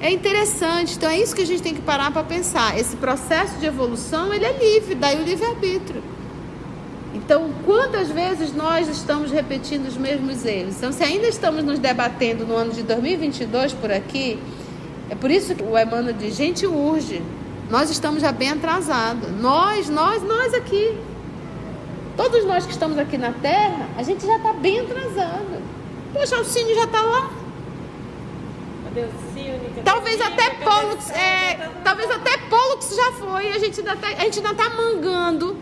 É 0.00 0.10
interessante, 0.10 0.96
então 0.96 1.10
é 1.10 1.18
isso 1.18 1.36
que 1.36 1.42
a 1.42 1.46
gente 1.46 1.62
tem 1.62 1.74
que 1.74 1.82
parar 1.82 2.10
para 2.10 2.22
pensar. 2.22 2.78
Esse 2.78 2.96
processo 2.96 3.58
de 3.58 3.66
evolução, 3.66 4.32
ele 4.32 4.46
é 4.46 4.52
livre, 4.52 4.94
daí 4.94 5.20
o 5.20 5.22
livre-arbítrio. 5.22 6.02
Então, 7.12 7.50
quantas 7.66 8.08
vezes 8.08 8.54
nós 8.54 8.88
estamos 8.88 9.30
repetindo 9.30 9.86
os 9.86 9.98
mesmos 9.98 10.46
erros? 10.46 10.76
Então, 10.78 10.90
se 10.90 11.02
ainda 11.02 11.26
estamos 11.26 11.62
nos 11.62 11.78
debatendo 11.78 12.46
no 12.46 12.54
ano 12.54 12.72
de 12.72 12.82
2022 12.82 13.74
por 13.74 13.92
aqui, 13.92 14.38
é 15.10 15.14
por 15.14 15.30
isso 15.30 15.54
que 15.54 15.62
o 15.62 15.76
Emmanuel 15.76 16.14
diz, 16.14 16.34
gente, 16.34 16.66
urge. 16.66 17.20
Nós 17.68 17.90
estamos 17.90 18.22
já 18.22 18.32
bem 18.32 18.50
atrasados. 18.50 19.30
Nós, 19.38 19.90
nós, 19.90 20.22
nós 20.22 20.54
aqui. 20.54 20.96
Todos 22.16 22.44
nós 22.46 22.64
que 22.64 22.72
estamos 22.72 22.96
aqui 22.96 23.18
na 23.18 23.32
Terra, 23.32 23.88
a 23.98 24.02
gente 24.02 24.24
já 24.24 24.36
está 24.36 24.52
bem 24.54 24.80
atrasado. 24.80 25.62
Poxa, 26.12 26.40
o 26.40 26.44
Cine 26.44 26.74
já 26.74 26.84
está 26.84 27.02
lá. 27.02 27.39
Talvez 29.84 30.20
até 30.20 30.50
Pollux, 30.50 31.10
é, 31.10 31.70
talvez 31.84 32.10
até 32.10 32.38
Pollux 32.48 32.94
já 32.94 33.12
foi. 33.12 33.52
A 33.52 33.58
gente 33.58 33.80
ainda 33.80 33.94
está 33.94 34.54
tá, 34.54 34.68
tá 34.68 34.76
mangando, 34.76 35.56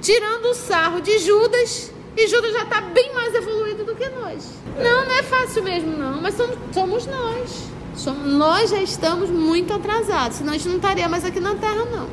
tirando 0.00 0.46
o 0.46 0.54
sarro 0.54 1.00
de 1.00 1.18
Judas. 1.18 1.92
E 2.16 2.26
Judas 2.26 2.52
já 2.52 2.64
está 2.64 2.80
bem 2.80 3.14
mais 3.14 3.34
evoluído 3.34 3.84
do 3.84 3.94
que 3.94 4.08
nós. 4.08 4.50
Não, 4.76 5.04
não 5.04 5.12
é 5.12 5.22
fácil 5.22 5.62
mesmo, 5.62 5.96
não. 5.96 6.20
Mas 6.20 6.34
somos, 6.34 6.56
somos 6.72 7.06
nós. 7.06 7.70
Somos, 7.94 8.26
nós 8.26 8.70
já 8.70 8.82
estamos 8.82 9.30
muito 9.30 9.72
atrasados. 9.72 10.38
Senão 10.38 10.52
a 10.52 10.56
gente 10.56 10.68
não 10.68 10.76
estaria 10.76 11.08
mais 11.08 11.24
aqui 11.24 11.38
na 11.38 11.54
Terra, 11.54 11.84
não. 11.84 12.08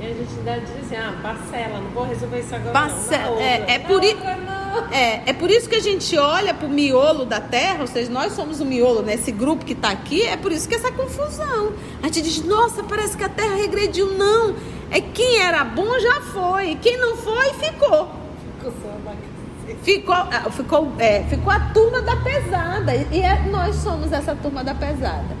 E 0.00 0.04
a 0.04 0.08
gente 0.08 0.30
ainda 0.38 0.60
diz 0.60 0.84
assim, 0.84 0.96
ah, 0.96 1.14
parcela, 1.22 1.80
não 1.80 1.90
vou 1.90 2.04
resolver 2.04 2.40
isso 2.40 2.54
agora. 2.54 2.72
Parcela, 2.72 3.30
não. 3.30 3.40
É, 3.40 3.64
é, 3.74 3.78
por 3.78 4.02
i... 4.04 4.14
é, 4.90 5.22
é 5.26 5.32
por 5.32 5.50
isso 5.50 5.68
que 5.68 5.76
a 5.76 5.80
gente 5.80 6.16
olha 6.18 6.54
para 6.54 6.66
o 6.66 6.70
miolo 6.70 7.24
da 7.24 7.40
Terra, 7.40 7.80
ou 7.80 7.86
seja, 7.86 8.10
nós 8.10 8.32
somos 8.32 8.60
o 8.60 8.64
miolo, 8.64 9.02
né? 9.02 9.14
Esse 9.14 9.32
grupo 9.32 9.64
que 9.64 9.72
está 9.72 9.90
aqui, 9.90 10.22
é 10.22 10.36
por 10.36 10.52
isso 10.52 10.68
que 10.68 10.74
essa 10.74 10.92
confusão. 10.92 11.72
A 12.02 12.06
gente 12.06 12.22
diz, 12.22 12.44
nossa, 12.44 12.82
parece 12.82 13.16
que 13.16 13.24
a 13.24 13.28
Terra 13.28 13.56
regrediu. 13.56 14.12
Não, 14.12 14.54
é 14.90 15.00
quem 15.00 15.40
era 15.40 15.64
bom 15.64 15.98
já 15.98 16.20
foi, 16.20 16.76
quem 16.76 16.96
não 16.98 17.16
foi, 17.16 17.52
ficou. 17.54 18.10
Ficou 18.58 18.72
só 18.82 18.96
Ficou, 19.82 20.14
ah, 20.14 20.48
ficou, 20.50 20.92
é, 20.98 21.24
ficou 21.24 21.52
a 21.52 21.58
turma 21.58 22.00
da 22.00 22.16
pesada. 22.16 22.94
E 22.94 23.20
é, 23.20 23.48
nós 23.50 23.74
somos 23.76 24.12
essa 24.12 24.34
turma 24.34 24.62
da 24.62 24.74
pesada 24.74 25.36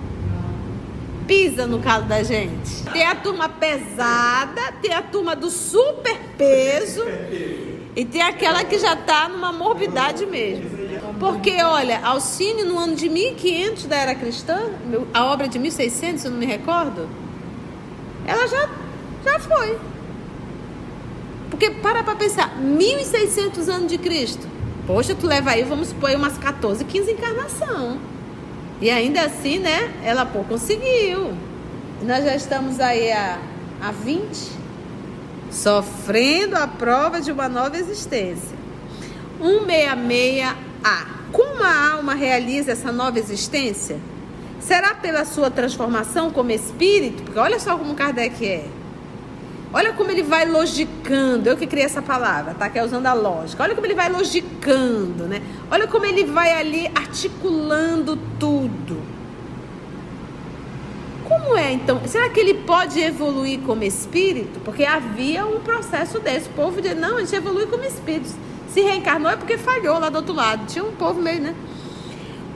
pisa 1.26 1.66
no 1.66 1.80
calo 1.80 2.04
da 2.04 2.22
gente. 2.22 2.84
Tem 2.92 3.04
a 3.04 3.14
turma 3.14 3.48
pesada, 3.48 4.72
tem 4.80 4.94
a 4.94 5.02
turma 5.02 5.34
do 5.34 5.50
super 5.50 6.16
peso 6.38 7.04
e 7.96 8.04
tem 8.04 8.20
aquela 8.20 8.62
que 8.62 8.78
já 8.78 8.92
está 8.92 9.26
numa 9.26 9.50
morbidade 9.50 10.26
mesmo. 10.26 10.86
Porque, 11.18 11.62
olha, 11.62 11.98
Alcine 12.04 12.62
no 12.62 12.78
ano 12.78 12.94
de 12.94 13.08
1500 13.08 13.86
da 13.86 13.96
era 13.96 14.14
cristã, 14.14 14.70
a 15.14 15.24
obra 15.24 15.48
de 15.48 15.58
1600, 15.58 16.20
se 16.20 16.28
eu 16.28 16.30
não 16.30 16.38
me 16.38 16.44
recordo, 16.44 17.08
ela 18.26 18.46
já, 18.46 18.68
já 19.24 19.38
foi. 19.38 19.78
Porque 21.48 21.70
para 21.70 22.02
para 22.02 22.14
pensar, 22.16 22.54
1600 22.58 23.66
anos 23.70 23.88
de 23.88 23.96
Cristo. 23.96 24.46
Poxa, 24.86 25.14
tu 25.14 25.26
leva 25.26 25.52
aí, 25.52 25.62
vamos 25.62 25.88
supor, 25.88 26.10
umas 26.10 26.36
14, 26.36 26.84
15 26.84 27.12
encarnação. 27.12 27.98
E 28.78 28.90
ainda 28.90 29.22
assim, 29.22 29.58
né? 29.58 29.90
Ela 30.04 30.26
pô, 30.26 30.44
conseguiu. 30.44 31.32
Nós 32.02 32.24
já 32.24 32.36
estamos 32.36 32.78
aí 32.78 33.10
há, 33.10 33.38
há 33.80 33.90
20, 33.90 34.55
sofrendo 35.50 36.56
a 36.56 36.66
prova 36.66 37.20
de 37.20 37.32
uma 37.32 37.48
nova 37.48 37.76
existência. 37.76 38.56
166A. 39.40 41.06
Como 41.32 41.62
a 41.62 41.92
alma 41.92 42.14
realiza 42.14 42.72
essa 42.72 42.92
nova 42.92 43.18
existência? 43.18 43.98
Será 44.60 44.94
pela 44.94 45.24
sua 45.24 45.50
transformação 45.50 46.30
como 46.30 46.50
espírito? 46.50 47.22
Porque 47.22 47.38
olha 47.38 47.58
só 47.58 47.76
como 47.76 47.94
Kardec 47.94 48.46
é. 48.46 48.66
Olha 49.72 49.92
como 49.92 50.10
ele 50.10 50.22
vai 50.22 50.46
logicando. 50.46 51.48
Eu 51.48 51.56
que 51.56 51.66
criei 51.66 51.84
essa 51.84 52.00
palavra, 52.00 52.54
tá? 52.54 52.68
Que 52.70 52.78
é 52.78 52.84
usando 52.84 53.06
a 53.06 53.12
lógica. 53.12 53.62
Olha 53.62 53.74
como 53.74 53.86
ele 53.86 53.94
vai 53.94 54.08
logicando, 54.08 55.24
né? 55.24 55.42
Olha 55.70 55.86
como 55.86 56.06
ele 56.06 56.24
vai 56.24 56.52
ali 56.52 56.90
articulando 56.94 58.16
tudo. 58.38 59.15
Como 61.46 61.56
é 61.56 61.72
então? 61.72 62.00
Será 62.06 62.28
que 62.28 62.40
ele 62.40 62.54
pode 62.54 63.00
evoluir 63.00 63.60
como 63.60 63.84
espírito? 63.84 64.58
Porque 64.60 64.84
havia 64.84 65.46
um 65.46 65.60
processo 65.60 66.18
desse. 66.18 66.48
O 66.48 66.52
povo 66.52 66.82
dizia, 66.82 66.96
não, 66.96 67.18
a 67.18 67.20
gente 67.20 67.36
evolui 67.36 67.66
como 67.66 67.84
espírito. 67.84 68.34
Se 68.68 68.80
reencarnou 68.80 69.30
é 69.30 69.36
porque 69.36 69.56
falhou 69.56 69.98
lá 70.00 70.08
do 70.08 70.16
outro 70.16 70.34
lado. 70.34 70.66
Tinha 70.66 70.84
um 70.84 70.90
povo 70.92 71.22
meio, 71.22 71.40
né? 71.40 71.54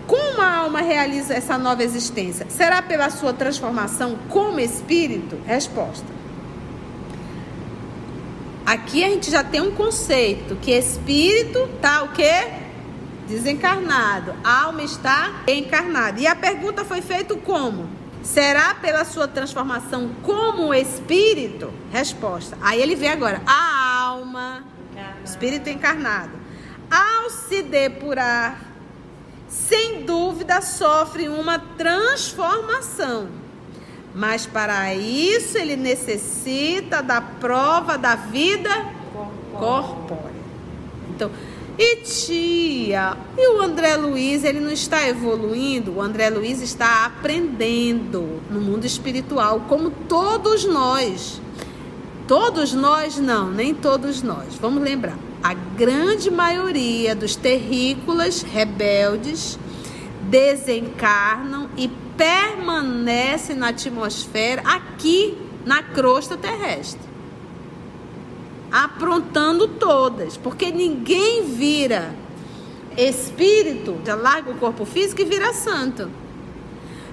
Como 0.09 0.42
a 0.42 0.56
alma 0.56 0.80
realiza 0.80 1.35
essa 1.35 1.56
nova 1.56 1.85
existência? 1.85 2.47
Será 2.50 2.82
pela 2.82 3.11
sua 3.11 3.32
transformação 3.32 4.18
como 4.28 4.59
espírito? 4.59 5.38
Resposta. 5.47 6.06
Aqui 8.66 9.04
a 9.04 9.09
gente 9.09 9.30
já 9.30 9.44
tem 9.44 9.61
um 9.61 9.70
conceito 9.70 10.56
que 10.56 10.73
espírito 10.73 11.68
tá 11.80 12.02
o 12.02 12.09
quê? 12.09 12.49
Desencarnado. 13.28 14.35
A 14.42 14.64
alma 14.64 14.82
está 14.82 15.42
encarnada. 15.47 16.20
E 16.20 16.26
a 16.26 16.35
pergunta 16.35 16.85
foi 16.85 17.00
feita 17.00 17.37
como? 17.37 18.00
Será 18.22 18.74
pela 18.74 19.04
sua 19.04 19.26
transformação 19.26 20.10
como 20.22 20.74
espírito? 20.74 21.72
Resposta. 21.90 22.56
Aí 22.60 22.80
ele 22.80 22.94
vê 22.94 23.08
agora. 23.08 23.40
A 23.46 24.02
alma, 24.04 24.64
espírito 25.24 25.68
encarnado, 25.68 26.32
ao 26.90 27.30
se 27.30 27.62
depurar 27.62 28.60
sem 29.48 30.04
dúvida 30.04 30.60
sofre 30.60 31.28
uma 31.28 31.58
transformação. 31.58 33.28
Mas 34.14 34.46
para 34.46 34.94
isso 34.94 35.58
ele 35.58 35.76
necessita 35.76 37.02
da 37.02 37.20
prova 37.20 37.96
da 37.96 38.14
vida 38.14 38.70
corpórea. 39.52 40.30
Então, 41.10 41.30
e 41.82 41.96
tia, 41.96 43.16
e 43.38 43.49
o 43.56 43.62
André 43.62 43.96
Luiz, 43.96 44.44
ele 44.44 44.60
não 44.60 44.70
está 44.70 45.08
evoluindo? 45.08 45.96
O 45.96 46.02
André 46.02 46.28
Luiz 46.28 46.60
está 46.60 47.06
aprendendo 47.06 48.42
no 48.50 48.60
mundo 48.60 48.84
espiritual, 48.84 49.64
como 49.66 49.90
todos 49.90 50.66
nós. 50.66 51.40
Todos 52.28 52.75
nós 52.75 53.18
não, 53.18 53.50
nem 53.50 53.75
todos 53.75 54.22
nós. 54.22 54.56
Vamos 54.60 54.82
lembrar 54.82 55.16
a 55.42 55.54
grande 55.54 56.30
maioria 56.30 57.14
dos 57.14 57.34
terrícolas 57.34 58.42
rebeldes 58.42 59.58
desencarnam 60.28 61.70
e 61.78 61.88
permanecem 62.14 63.56
na 63.56 63.68
atmosfera 63.68 64.60
aqui 64.66 65.37
na 65.64 65.82
crosta 65.82 66.37
terrestre. 66.37 67.10
Aprontando 68.70 69.66
todas, 69.66 70.36
porque 70.36 70.70
ninguém 70.70 71.44
vira 71.44 72.14
espírito, 72.96 73.98
já 74.04 74.14
larga 74.14 74.50
o 74.50 74.54
corpo 74.54 74.84
físico 74.84 75.22
e 75.22 75.24
vira 75.24 75.52
santo. 75.52 76.10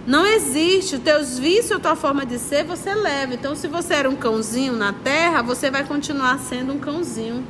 Não 0.08 0.26
existe. 0.26 0.96
Os 0.96 1.02
teus 1.02 1.38
vícios, 1.38 1.74
a 1.74 1.80
tua 1.80 1.96
forma 1.96 2.26
de 2.26 2.40
ser, 2.40 2.64
você 2.64 2.96
leva. 2.96 3.34
Então, 3.34 3.56
se 3.56 3.68
você 3.68 3.94
era 3.96 4.10
um 4.10 4.16
cãozinho 4.16 4.74
na 4.74 4.94
terra, 4.94 5.42
você 5.42 5.70
vai 5.70 5.84
continuar 5.84 6.40
sendo 6.40 6.74
um 6.74 6.80
cãozinho 6.80 7.44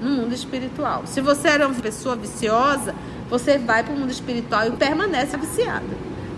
no 0.00 0.08
mundo 0.08 0.34
espiritual. 0.34 1.02
Se 1.06 1.20
você 1.20 1.48
era 1.48 1.66
uma 1.66 1.78
pessoa 1.78 2.16
viciosa, 2.16 2.94
você 3.28 3.58
vai 3.58 3.84
para 3.84 3.92
o 3.92 3.98
mundo 3.98 4.10
espiritual 4.10 4.66
e 4.66 4.70
permanece 4.72 5.36
viciado. 5.36 5.86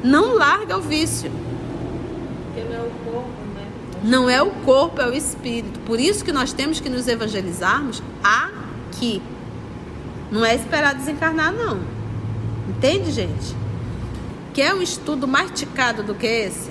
Não 0.02 0.34
larga 0.34 0.76
o 0.76 0.80
vício. 0.80 1.30
Porque 2.46 2.68
não 2.68 2.76
é 2.76 2.82
o 2.82 2.90
corpo? 3.12 3.41
Não 4.02 4.28
é 4.28 4.42
o 4.42 4.50
corpo, 4.50 5.00
é 5.00 5.08
o 5.08 5.14
espírito. 5.14 5.78
Por 5.80 6.00
isso 6.00 6.24
que 6.24 6.32
nós 6.32 6.52
temos 6.52 6.80
que 6.80 6.88
nos 6.88 7.06
evangelizarmos 7.06 8.02
aqui. 8.22 9.22
Não 10.30 10.44
é 10.44 10.54
esperar 10.54 10.94
desencarnar, 10.94 11.52
não. 11.52 11.80
Entende, 12.68 13.12
gente? 13.12 13.56
Quer 14.52 14.74
um 14.74 14.82
estudo 14.82 15.28
mais 15.28 15.50
ticado 15.50 16.02
do 16.02 16.14
que 16.14 16.26
esse? 16.26 16.70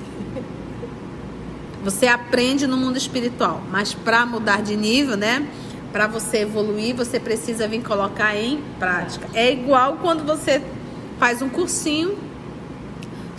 Você 1.83 2.07
aprende 2.07 2.67
no 2.67 2.77
mundo 2.77 2.97
espiritual, 2.97 3.63
mas 3.71 3.93
para 3.93 4.25
mudar 4.25 4.61
de 4.61 4.75
nível, 4.75 5.17
né? 5.17 5.47
para 5.91 6.07
você 6.07 6.39
evoluir, 6.39 6.95
você 6.95 7.19
precisa 7.19 7.67
vir 7.67 7.83
colocar 7.83 8.35
em 8.35 8.61
prática. 8.79 9.27
É 9.33 9.51
igual 9.51 9.97
quando 10.01 10.25
você 10.25 10.61
faz 11.19 11.41
um 11.41 11.49
cursinho, 11.49 12.17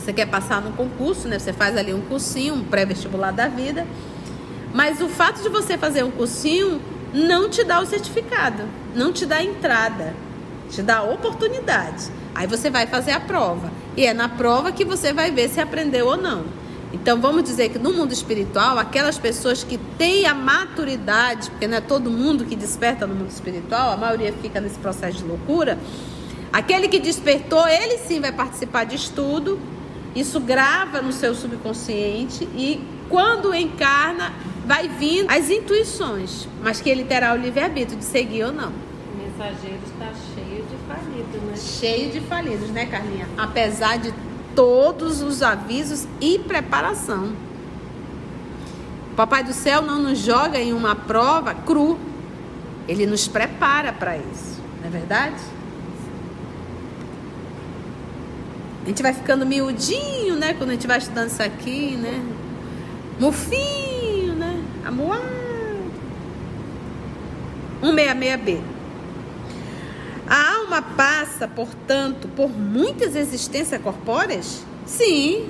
você 0.02 0.12
quer 0.12 0.26
passar 0.26 0.60
no 0.60 0.72
concurso, 0.72 1.28
né? 1.28 1.38
Você 1.38 1.52
faz 1.52 1.76
ali 1.76 1.94
um 1.94 2.00
cursinho, 2.00 2.54
um 2.54 2.64
pré-vestibular 2.64 3.32
da 3.32 3.48
vida. 3.48 3.86
Mas 4.74 5.00
o 5.00 5.08
fato 5.08 5.42
de 5.42 5.48
você 5.48 5.78
fazer 5.78 6.02
um 6.02 6.10
cursinho 6.10 6.80
não 7.14 7.48
te 7.48 7.62
dá 7.62 7.80
o 7.80 7.86
certificado, 7.86 8.64
não 8.94 9.12
te 9.12 9.24
dá 9.24 9.42
entrada, 9.42 10.14
te 10.70 10.82
dá 10.82 11.02
oportunidade. 11.02 12.10
Aí 12.34 12.46
você 12.46 12.70
vai 12.70 12.86
fazer 12.86 13.12
a 13.12 13.20
prova. 13.20 13.70
E 13.96 14.06
é 14.06 14.14
na 14.14 14.28
prova 14.28 14.72
que 14.72 14.84
você 14.84 15.12
vai 15.12 15.30
ver 15.30 15.48
se 15.48 15.60
aprendeu 15.60 16.06
ou 16.06 16.16
não. 16.16 16.44
Então 16.92 17.20
vamos 17.20 17.44
dizer 17.44 17.70
que 17.70 17.78
no 17.78 17.92
mundo 17.92 18.12
espiritual, 18.12 18.78
aquelas 18.78 19.18
pessoas 19.18 19.62
que 19.62 19.78
têm 19.96 20.26
a 20.26 20.34
maturidade, 20.34 21.50
porque 21.50 21.66
não 21.66 21.78
é 21.78 21.80
todo 21.80 22.10
mundo 22.10 22.44
que 22.44 22.56
desperta 22.56 23.06
no 23.06 23.14
mundo 23.14 23.30
espiritual, 23.30 23.92
a 23.92 23.96
maioria 23.96 24.32
fica 24.42 24.60
nesse 24.60 24.78
processo 24.78 25.18
de 25.18 25.24
loucura. 25.24 25.78
Aquele 26.52 26.88
que 26.88 26.98
despertou, 26.98 27.66
ele 27.66 27.96
sim 27.98 28.20
vai 28.20 28.32
participar 28.32 28.84
de 28.84 28.96
estudo, 28.96 29.58
isso 30.14 30.38
grava 30.40 31.00
no 31.00 31.12
seu 31.12 31.34
subconsciente 31.34 32.44
e 32.54 32.80
quando 33.08 33.54
encarna, 33.54 34.32
vai 34.66 34.88
vindo 34.88 35.30
as 35.30 35.50
intuições, 35.50 36.48
mas 36.62 36.80
que 36.80 36.88
ele 36.88 37.04
terá 37.04 37.34
o 37.34 37.36
livre-arbítrio 37.36 37.98
de 37.98 38.04
seguir 38.04 38.44
ou 38.44 38.52
não. 38.52 38.70
O 38.70 39.16
mensageiro 39.16 39.80
está 39.86 40.10
cheio 40.34 40.64
de 40.64 40.76
falidos, 40.86 41.42
né? 41.42 41.56
Cheio 41.56 42.10
de 42.10 42.20
falidos, 42.20 42.70
né, 42.70 42.86
Carlinha? 42.86 43.28
Apesar 43.36 43.98
de 43.98 44.14
todos 44.54 45.20
os 45.20 45.42
avisos 45.42 46.06
e 46.20 46.38
preparação. 46.38 47.32
O 49.12 49.14
Papai 49.14 49.44
do 49.44 49.52
Céu 49.52 49.82
não 49.82 49.98
nos 49.98 50.18
joga 50.18 50.58
em 50.58 50.72
uma 50.72 50.94
prova 50.94 51.54
cru. 51.54 51.98
Ele 52.88 53.06
nos 53.06 53.28
prepara 53.28 53.92
para 53.92 54.16
isso, 54.16 54.60
não 54.80 54.88
é 54.88 54.90
verdade? 54.90 55.36
A 58.82 58.88
gente 58.88 59.02
vai 59.02 59.12
ficando 59.12 59.46
miudinho, 59.46 60.36
né? 60.36 60.54
Quando 60.54 60.70
a 60.70 60.72
gente 60.72 60.86
vai 60.86 60.98
estudando 60.98 61.28
isso 61.28 61.42
aqui, 61.42 61.96
né? 61.96 62.20
Mufinho, 63.20 64.34
né? 64.34 64.60
Amuado. 64.84 65.22
166B. 67.82 68.60
A 70.28 70.56
alma 70.56 70.82
passa, 70.82 71.46
portanto, 71.46 72.28
por 72.28 72.48
muitas 72.48 73.14
existências 73.14 73.80
corpóreas? 73.80 74.64
Sim. 74.86 75.48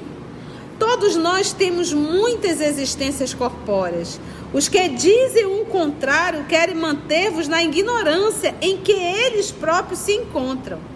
Todos 0.79 1.17
nós 1.17 1.53
temos 1.53 1.93
muitas 1.93 2.61
existências 2.61 3.33
corpóreas. 3.33 4.19
Os 4.53 4.69
que 4.69 4.89
dizem 4.89 5.47
o 5.47 5.65
contrário 5.67 6.45
querem 6.45 6.75
manter-vos 6.75 7.49
na 7.49 7.63
ignorância 7.63 8.55
em 8.61 8.79
que 8.79 8.93
eles 8.93 9.51
próprios 9.51 10.01
se 10.01 10.13
encontram. 10.13 10.92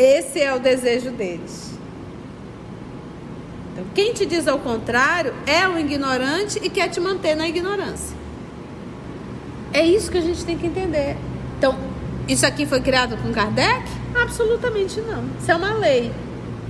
Esse 0.00 0.40
é 0.40 0.54
o 0.54 0.58
desejo 0.58 1.10
deles. 1.10 1.74
Então, 3.70 3.84
quem 3.94 4.14
te 4.14 4.24
diz 4.24 4.48
ao 4.48 4.58
contrário 4.58 5.34
é 5.46 5.68
o 5.68 5.78
ignorante 5.78 6.58
e 6.62 6.70
quer 6.70 6.88
te 6.88 6.98
manter 6.98 7.34
na 7.34 7.46
ignorância. 7.46 8.16
É 9.74 9.84
isso 9.84 10.10
que 10.10 10.16
a 10.16 10.22
gente 10.22 10.42
tem 10.42 10.56
que 10.56 10.66
entender. 10.66 11.18
Então, 11.58 11.78
isso 12.26 12.46
aqui 12.46 12.64
foi 12.64 12.80
criado 12.80 13.14
com 13.18 13.30
Kardec? 13.30 13.84
Absolutamente 14.14 15.02
não. 15.02 15.22
Isso 15.38 15.52
é 15.52 15.54
uma 15.54 15.74
lei. 15.74 16.10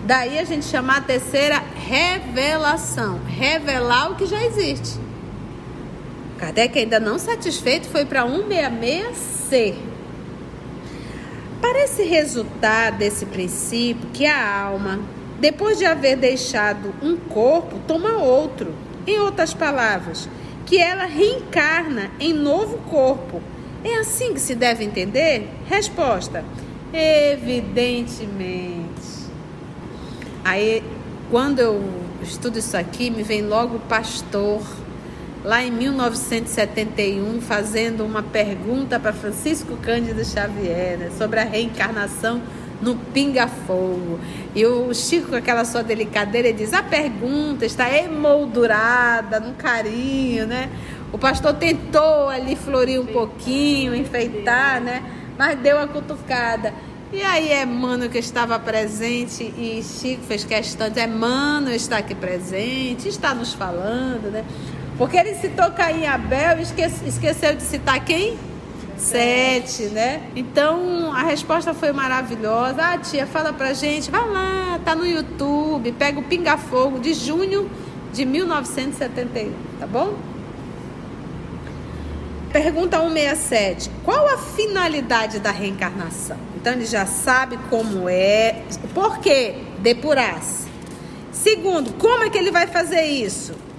Daí 0.04 0.36
a 0.36 0.44
gente 0.44 0.66
chama 0.66 0.96
a 0.96 1.00
terceira 1.00 1.62
revelação 1.86 3.20
revelar 3.28 4.10
o 4.10 4.16
que 4.16 4.26
já 4.26 4.44
existe. 4.44 4.98
Kardec, 6.36 6.76
ainda 6.76 6.98
não 6.98 7.16
satisfeito, 7.16 7.86
foi 7.90 8.04
para 8.04 8.24
166C. 8.24 9.89
Parece 11.60 12.02
resultar 12.04 12.92
desse 12.92 13.26
princípio 13.26 14.08
que 14.12 14.26
a 14.26 14.62
alma, 14.62 15.00
depois 15.38 15.78
de 15.78 15.84
haver 15.84 16.16
deixado 16.16 16.94
um 17.02 17.16
corpo, 17.16 17.78
toma 17.86 18.16
outro. 18.16 18.74
Em 19.06 19.18
outras 19.18 19.52
palavras, 19.52 20.28
que 20.66 20.78
ela 20.78 21.04
reencarna 21.04 22.10
em 22.20 22.32
novo 22.32 22.78
corpo 22.90 23.42
é 23.82 23.96
assim 23.96 24.34
que 24.34 24.40
se 24.40 24.54
deve 24.54 24.84
entender? 24.84 25.48
Resposta: 25.66 26.44
evidentemente. 26.92 28.90
Aí, 30.44 30.82
quando 31.30 31.60
eu 31.60 31.82
estudo 32.22 32.58
isso 32.58 32.76
aqui, 32.76 33.10
me 33.10 33.22
vem 33.22 33.42
logo 33.42 33.76
o 33.76 33.80
pastor, 33.80 34.62
lá 35.44 35.62
em 35.62 35.70
1971, 35.70 37.40
fazendo 37.40 38.04
uma 38.04 38.22
pergunta 38.22 38.98
para 38.98 39.12
Francisco 39.12 39.76
Cândido 39.78 40.24
Xavier 40.24 40.98
né, 40.98 41.10
sobre 41.16 41.40
a 41.40 41.44
reencarnação 41.44 42.42
no 42.80 42.96
pinga-fogo. 42.96 44.18
E 44.54 44.64
o 44.64 44.92
Chico, 44.94 45.30
com 45.30 45.36
aquela 45.36 45.64
sua 45.64 45.82
delicadeira, 45.82 46.52
diz: 46.52 46.72
a 46.72 46.82
pergunta 46.82 47.64
está 47.64 47.90
emoldurada 47.94 49.38
no 49.40 49.54
carinho, 49.54 50.46
né? 50.46 50.70
O 51.12 51.18
pastor 51.18 51.54
tentou 51.54 52.28
ali 52.28 52.54
florir 52.56 53.00
um 53.00 53.06
pouquinho, 53.06 53.94
enfeitar, 53.94 54.80
né? 54.80 55.02
Mas 55.36 55.58
deu 55.58 55.78
a 55.78 55.86
cutucada. 55.86 56.72
E 57.12 57.22
aí 57.22 57.52
Emmanuel 57.60 58.08
que 58.08 58.18
estava 58.18 58.56
presente 58.56 59.42
e 59.42 59.82
Chico 59.82 60.22
fez 60.22 60.44
questão 60.44 60.88
de 60.88 61.00
Emmanuel 61.00 61.74
está 61.74 61.98
aqui 61.98 62.14
presente, 62.14 63.08
está 63.08 63.34
nos 63.34 63.52
falando, 63.52 64.30
né? 64.30 64.44
Porque 65.00 65.16
ele 65.16 65.34
citou 65.34 65.70
Caim 65.70 66.02
e 66.02 66.06
Abel 66.06 66.58
e 66.58 66.62
esquece, 66.62 67.08
esqueceu 67.08 67.56
de 67.56 67.62
citar 67.62 68.04
quem? 68.04 68.36
Sete, 68.98 69.84
né? 69.84 70.20
Então 70.36 71.10
a 71.14 71.22
resposta 71.22 71.72
foi 71.72 71.90
maravilhosa. 71.90 72.82
Ah, 72.82 72.98
tia, 72.98 73.26
fala 73.26 73.50
pra 73.50 73.72
gente, 73.72 74.10
vai 74.10 74.28
lá, 74.28 74.78
tá 74.84 74.94
no 74.94 75.06
YouTube, 75.06 75.90
pega 75.92 76.20
o 76.20 76.22
Pinga 76.22 76.58
Fogo 76.58 76.98
de 76.98 77.14
junho 77.14 77.70
de 78.12 78.26
1971, 78.26 79.54
tá 79.80 79.86
bom? 79.86 80.16
Pergunta 82.52 83.00
167. 83.00 83.90
Qual 84.04 84.28
a 84.28 84.36
finalidade 84.36 85.38
da 85.38 85.50
reencarnação? 85.50 86.36
Então 86.56 86.74
ele 86.74 86.84
já 86.84 87.06
sabe 87.06 87.58
como 87.70 88.06
é. 88.06 88.64
Por 88.92 89.18
quê? 89.20 89.54
Depurar-se. 89.78 90.68
Segundo, 91.32 91.94
como 91.94 92.22
é 92.22 92.28
que 92.28 92.36
ele 92.36 92.50
vai 92.50 92.66
fazer 92.66 93.04
isso? 93.04 93.69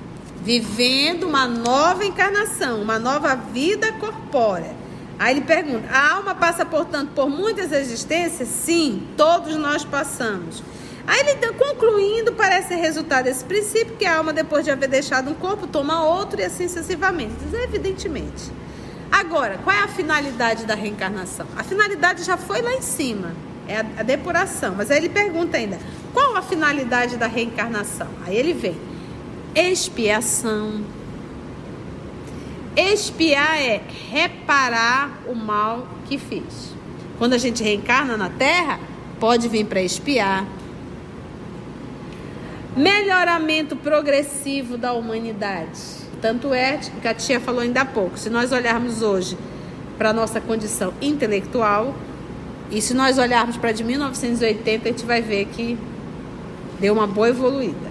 Vivendo 0.44 1.28
uma 1.28 1.48
nova 1.48 2.04
encarnação, 2.04 2.82
uma 2.82 2.98
nova 2.98 3.36
vida 3.36 3.92
corpórea. 3.94 4.76
Aí 5.20 5.36
ele 5.36 5.42
pergunta: 5.42 5.88
a 5.92 6.16
alma 6.16 6.34
passa, 6.34 6.66
portanto, 6.66 7.12
por 7.14 7.30
muitas 7.30 7.72
existências? 7.72 8.50
Sim, 8.50 9.08
todos 9.16 9.56
nós 9.56 9.86
passamos. 9.86 10.64
Aí 11.06 11.20
ele 11.20 11.54
concluindo, 11.54 12.34
parece 12.34 12.76
resultado 12.76 13.26
desse 13.26 13.44
princípio 13.44 13.96
que 13.98 14.06
a 14.06 14.18
alma, 14.18 14.34
depois 14.34 14.64
de 14.64 14.72
haver 14.72 14.90
deixado 14.90 15.30
um 15.30 15.34
corpo, 15.34 15.68
toma 15.68 16.04
outro 16.04 16.42
e 16.42 16.44
assim 16.44 16.68
sucessivamente. 16.68 17.36
Evidentemente. 17.54 18.52
Agora, 19.12 19.60
qual 19.64 19.76
é 19.76 19.82
a 19.82 19.88
finalidade 19.88 20.66
da 20.66 20.74
reencarnação? 20.74 21.46
A 21.58 21.64
finalidade 21.64 22.24
já 22.24 22.38
foi 22.38 22.62
lá 22.62 22.74
em 22.74 22.82
cima, 22.82 23.34
é 23.68 23.78
a, 23.78 23.86
a 24.00 24.04
depuração. 24.04 24.74
Mas 24.76 24.90
aí 24.90 24.98
ele 24.98 25.10
pergunta 25.10 25.58
ainda: 25.58 25.78
qual 26.14 26.36
a 26.36 26.42
finalidade 26.42 27.18
da 27.18 27.28
reencarnação? 27.28 28.08
Aí 28.26 28.36
ele 28.36 28.54
vem: 28.54 28.76
expiação. 29.56 30.82
Expiar 32.76 33.62
é 33.62 33.82
reparar 34.10 35.22
o 35.28 35.36
mal 35.36 35.88
que 36.08 36.18
fiz. 36.18 36.74
Quando 37.18 37.34
a 37.34 37.38
gente 37.38 37.64
reencarna 37.64 38.16
na 38.18 38.30
Terra, 38.30 38.80
pode 39.20 39.48
vir 39.48 39.66
para 39.66 39.82
expiar. 39.82 40.46
Melhoramento 42.76 43.76
progressivo 43.76 44.78
da 44.78 44.94
humanidade 44.94 46.02
tanto 46.22 46.54
é 46.54 46.80
que 47.02 47.08
a 47.08 47.14
tia 47.16 47.40
falou 47.40 47.62
ainda 47.62 47.82
há 47.82 47.86
pouco, 47.86 48.18
se 48.18 48.30
nós 48.30 48.52
olharmos 48.52 49.02
hoje 49.02 49.36
para 49.98 50.12
a 50.12 50.14
nossa 50.14 50.40
condição 50.40 50.94
intelectual, 51.02 51.96
e 52.70 52.80
se 52.80 52.94
nós 52.94 53.18
olharmos 53.18 53.58
para 53.58 53.72
de 53.72 53.84
1980, 53.84 54.88
a 54.88 54.92
gente 54.92 55.06
vai 55.06 55.22
ver 55.22 55.46
que 55.46 55.78
deu 56.80 56.94
uma 56.94 57.08
boa 57.08 57.30
evoluída. 57.30 57.91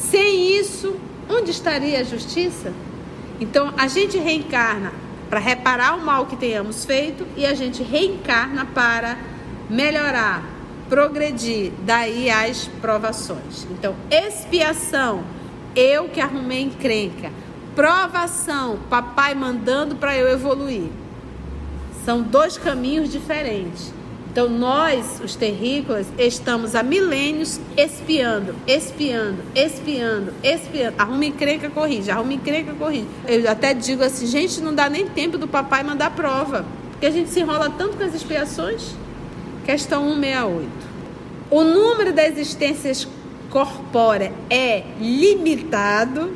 Sem 0.00 0.58
isso, 0.58 0.96
onde 1.28 1.50
estaria 1.50 2.00
a 2.00 2.02
justiça? 2.02 2.72
Então, 3.38 3.72
a 3.76 3.86
gente 3.86 4.18
reencarna 4.18 4.92
para 5.28 5.38
reparar 5.38 5.96
o 5.96 6.00
mal 6.00 6.26
que 6.26 6.36
tenhamos 6.36 6.84
feito 6.84 7.26
e 7.36 7.44
a 7.46 7.54
gente 7.54 7.82
reencarna 7.82 8.64
para 8.64 9.16
melhorar, 9.68 10.42
progredir, 10.88 11.70
daí 11.84 12.30
as 12.30 12.66
provações. 12.80 13.66
Então, 13.70 13.94
expiação 14.10 15.22
eu 15.76 16.08
que 16.08 16.20
arrumei 16.20 16.62
encrenca. 16.62 17.30
Provação, 17.76 18.80
papai 18.88 19.34
mandando 19.34 19.94
para 19.96 20.16
eu 20.16 20.28
evoluir. 20.28 20.88
São 22.04 22.22
dois 22.22 22.58
caminhos 22.58 23.10
diferentes. 23.10 23.92
Então 24.30 24.48
nós, 24.48 25.20
os 25.24 25.34
terrícolas, 25.34 26.06
estamos 26.16 26.76
há 26.76 26.84
milênios 26.84 27.60
espiando, 27.76 28.54
espiando, 28.64 29.42
espiando, 29.56 30.32
espiando. 30.42 30.94
Arruma 30.96 31.24
encrenca, 31.24 31.68
corrige, 31.68 32.12
arruma 32.12 32.32
encrenca, 32.32 32.72
corrige. 32.74 33.08
Eu 33.26 33.50
até 33.50 33.74
digo 33.74 34.04
assim, 34.04 34.26
gente, 34.26 34.60
não 34.60 34.72
dá 34.72 34.88
nem 34.88 35.06
tempo 35.08 35.36
do 35.36 35.48
papai 35.48 35.82
mandar 35.82 36.14
prova. 36.14 36.64
Porque 36.92 37.06
a 37.06 37.10
gente 37.10 37.28
se 37.30 37.40
enrola 37.40 37.68
tanto 37.70 37.96
com 37.96 38.04
as 38.04 38.14
expiações. 38.14 38.94
Questão 39.64 40.04
168. 40.14 40.68
O 41.50 41.64
número 41.64 42.12
das 42.12 42.28
existências 42.28 43.08
corpórea 43.50 44.32
é 44.48 44.84
limitado 45.00 46.32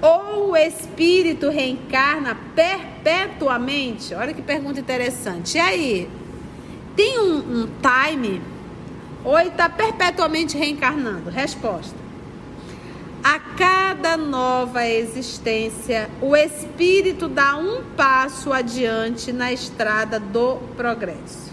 ou 0.00 0.52
o 0.52 0.56
espírito 0.56 1.50
reencarna 1.50 2.34
perpetuamente? 2.54 4.14
Olha 4.14 4.32
que 4.32 4.40
pergunta 4.40 4.80
interessante. 4.80 5.58
E 5.58 5.60
aí? 5.60 6.08
Tem 6.96 7.20
um, 7.20 7.36
um 7.36 7.68
time 7.80 8.40
ou 9.22 9.38
está 9.38 9.68
perpetuamente 9.68 10.56
reencarnando? 10.56 11.28
Resposta. 11.30 11.94
A 13.22 13.38
cada 13.40 14.16
nova 14.16 14.86
existência, 14.86 16.08
o 16.22 16.36
espírito 16.36 17.28
dá 17.28 17.56
um 17.56 17.82
passo 17.96 18.52
adiante 18.52 19.32
na 19.32 19.52
estrada 19.52 20.20
do 20.20 20.58
progresso. 20.76 21.52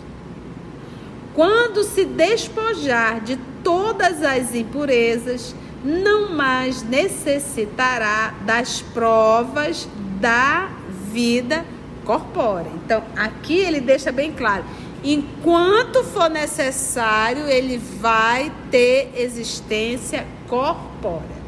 Quando 1.33 1.83
se 1.83 2.05
despojar 2.05 3.21
de 3.21 3.37
todas 3.63 4.21
as 4.21 4.53
impurezas, 4.53 5.55
não 5.83 6.31
mais 6.35 6.83
necessitará 6.83 8.35
das 8.45 8.81
provas 8.93 9.87
da 10.21 10.69
vida 11.11 11.65
corpórea. 12.05 12.71
Então, 12.85 13.03
aqui 13.15 13.57
ele 13.57 13.81
deixa 13.81 14.11
bem 14.11 14.31
claro: 14.31 14.63
enquanto 15.03 16.03
for 16.03 16.29
necessário, 16.29 17.47
ele 17.47 17.77
vai 17.77 18.51
ter 18.71 19.11
existência 19.15 20.25
corpórea. 20.47 21.43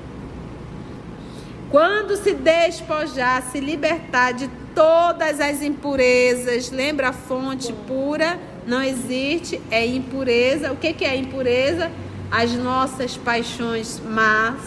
Quando 1.70 2.15
se 2.15 2.34
despojar, 2.34 3.41
se 3.52 3.60
libertar 3.60 4.34
de 4.34 4.50
todas 4.74 5.39
as 5.39 5.62
impurezas, 5.62 6.70
lembra 6.70 7.10
a 7.10 7.13
fonte 7.13 7.74
pura? 7.88 8.39
Não 8.68 8.82
existe, 8.82 9.62
é 9.72 9.86
impureza. 9.86 10.72
O 10.72 10.76
que, 10.76 10.94
que 10.94 11.06
é 11.06 11.15
impureza? 11.15 11.91
as 12.32 12.52
nossas 12.54 13.15
paixões 13.15 14.00
más, 14.00 14.60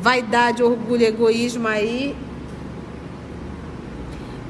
vaidade, 0.00 0.62
orgulho, 0.62 1.04
egoísmo 1.04 1.68
aí. 1.68 2.16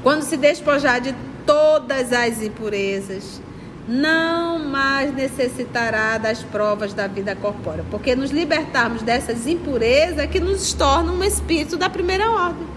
Quando 0.01 0.23
se 0.23 0.37
despojar 0.37 1.01
de 1.01 1.13
todas 1.45 2.13
as 2.13 2.41
impurezas, 2.41 3.41
não 3.89 4.59
mais 4.59 5.11
necessitará 5.11 6.19
das 6.19 6.43
provas 6.43 6.93
da 6.93 7.07
vida 7.07 7.35
corpórea, 7.35 7.83
porque 7.89 8.15
nos 8.15 8.29
libertarmos 8.29 9.01
dessas 9.01 9.47
impurezas 9.47 10.19
é 10.19 10.27
que 10.27 10.39
nos 10.39 10.73
torna 10.73 11.11
um 11.11 11.23
espírito 11.23 11.75
da 11.75 11.89
primeira 11.89 12.29
ordem. 12.29 12.67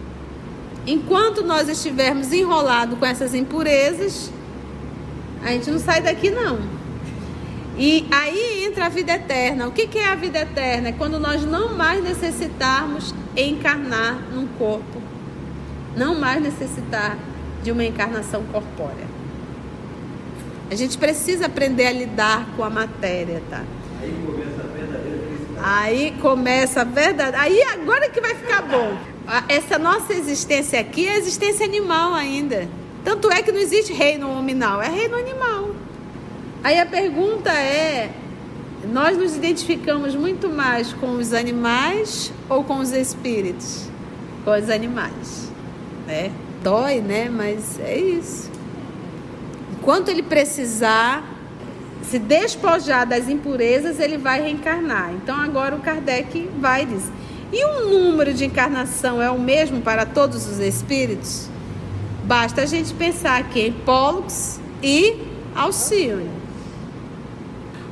Enquanto 0.87 1.45
nós 1.45 1.69
estivermos 1.69 2.33
enrolados 2.33 2.99
com 2.99 3.05
essas 3.05 3.35
impurezas, 3.35 4.33
a 5.45 5.49
gente 5.49 5.71
não 5.71 5.79
sai 5.79 6.01
daqui 6.01 6.31
não. 6.31 6.61
E 7.77 8.07
aí 8.11 8.65
entra 8.65 8.87
a 8.87 8.89
vida 8.89 9.13
eterna. 9.13 9.69
O 9.69 9.73
que, 9.73 9.87
que 9.87 9.99
é 9.99 10.11
a 10.11 10.15
vida 10.15 10.41
eterna? 10.41 10.89
É 10.89 10.93
quando 10.93 11.21
nós 11.21 11.45
não 11.45 11.75
mais 11.75 12.03
necessitarmos 12.03 13.15
encarnar 13.37 14.15
num 14.33 14.47
corpo, 14.47 15.01
não 15.95 16.19
mais 16.19 16.43
necessitar 16.43 17.19
de 17.63 17.71
uma 17.71 17.85
encarnação 17.85 18.43
corpórea. 18.45 19.12
A 20.73 20.75
gente 20.75 20.97
precisa 20.97 21.45
aprender 21.45 21.87
a 21.87 21.93
lidar 21.93 22.49
com 22.57 22.65
a 22.65 22.71
matéria, 22.71 23.43
tá? 23.51 23.63
Aí 24.01 24.15
começa 24.33 24.63
a 24.63 24.65
verdadeira 24.65 25.19
felicidade. 25.19 25.61
Aí 25.63 26.15
começa 26.23 26.81
a 26.81 26.85
verdade. 26.85 27.37
Aí 27.37 27.63
agora 27.65 28.09
que 28.09 28.19
vai 28.23 28.35
ficar 28.35 28.63
bom. 28.63 28.97
Essa 29.51 29.79
nossa 29.79 30.15
existência 30.15 30.81
aqui 30.81 31.07
é 31.07 31.19
existência 31.19 31.67
animal 31.67 32.15
ainda. 32.15 32.67
Tanto 33.05 33.31
é 33.31 33.43
que 33.43 33.53
não 33.53 33.61
existe 33.61 33.93
reino 33.93 34.27
nominal, 34.33 34.81
é 34.81 34.89
reino 34.89 35.15
animal. 35.15 35.77
Aí 36.65 36.81
a 36.81 36.87
pergunta 36.87 37.51
é: 37.53 38.11
nós 38.91 39.19
nos 39.19 39.37
identificamos 39.37 40.15
muito 40.15 40.49
mais 40.49 40.91
com 40.95 41.19
os 41.19 41.35
animais 41.35 42.33
ou 42.49 42.65
com 42.65 42.79
os 42.79 42.93
espíritos? 42.93 43.91
Com 44.43 44.53
os 44.53 44.71
animais, 44.71 45.53
né? 46.07 46.33
Dói, 46.63 47.03
né? 47.03 47.29
Mas 47.29 47.79
é 47.79 47.99
isso. 47.99 48.52
Enquanto 49.83 50.11
ele 50.11 50.23
precisar 50.23 51.25
se 52.05 52.17
despojar 52.17 53.05
das 53.05 53.29
impurezas, 53.29 53.99
ele 53.99 54.17
vai 54.17 54.41
reencarnar. 54.41 55.13
Então 55.13 55.37
agora 55.37 55.75
o 55.75 55.81
Kardec 55.81 56.49
vai 56.61 56.87
dizer: 56.87 57.11
e 57.53 57.65
o 57.65 57.91
número 57.91 58.33
de 58.33 58.45
encarnação 58.45 59.21
é 59.21 59.29
o 59.29 59.41
mesmo 59.41 59.83
para 59.83 60.07
todos 60.07 60.47
os 60.47 60.61
espíritos? 60.61 61.49
Basta 62.23 62.63
a 62.63 62.67
gente 62.67 62.95
pensar 62.95 63.41
aqui 63.41 63.61
em 63.61 63.73
Pollux 63.73 64.61
e 64.81 65.17
Alcione. 65.53 66.31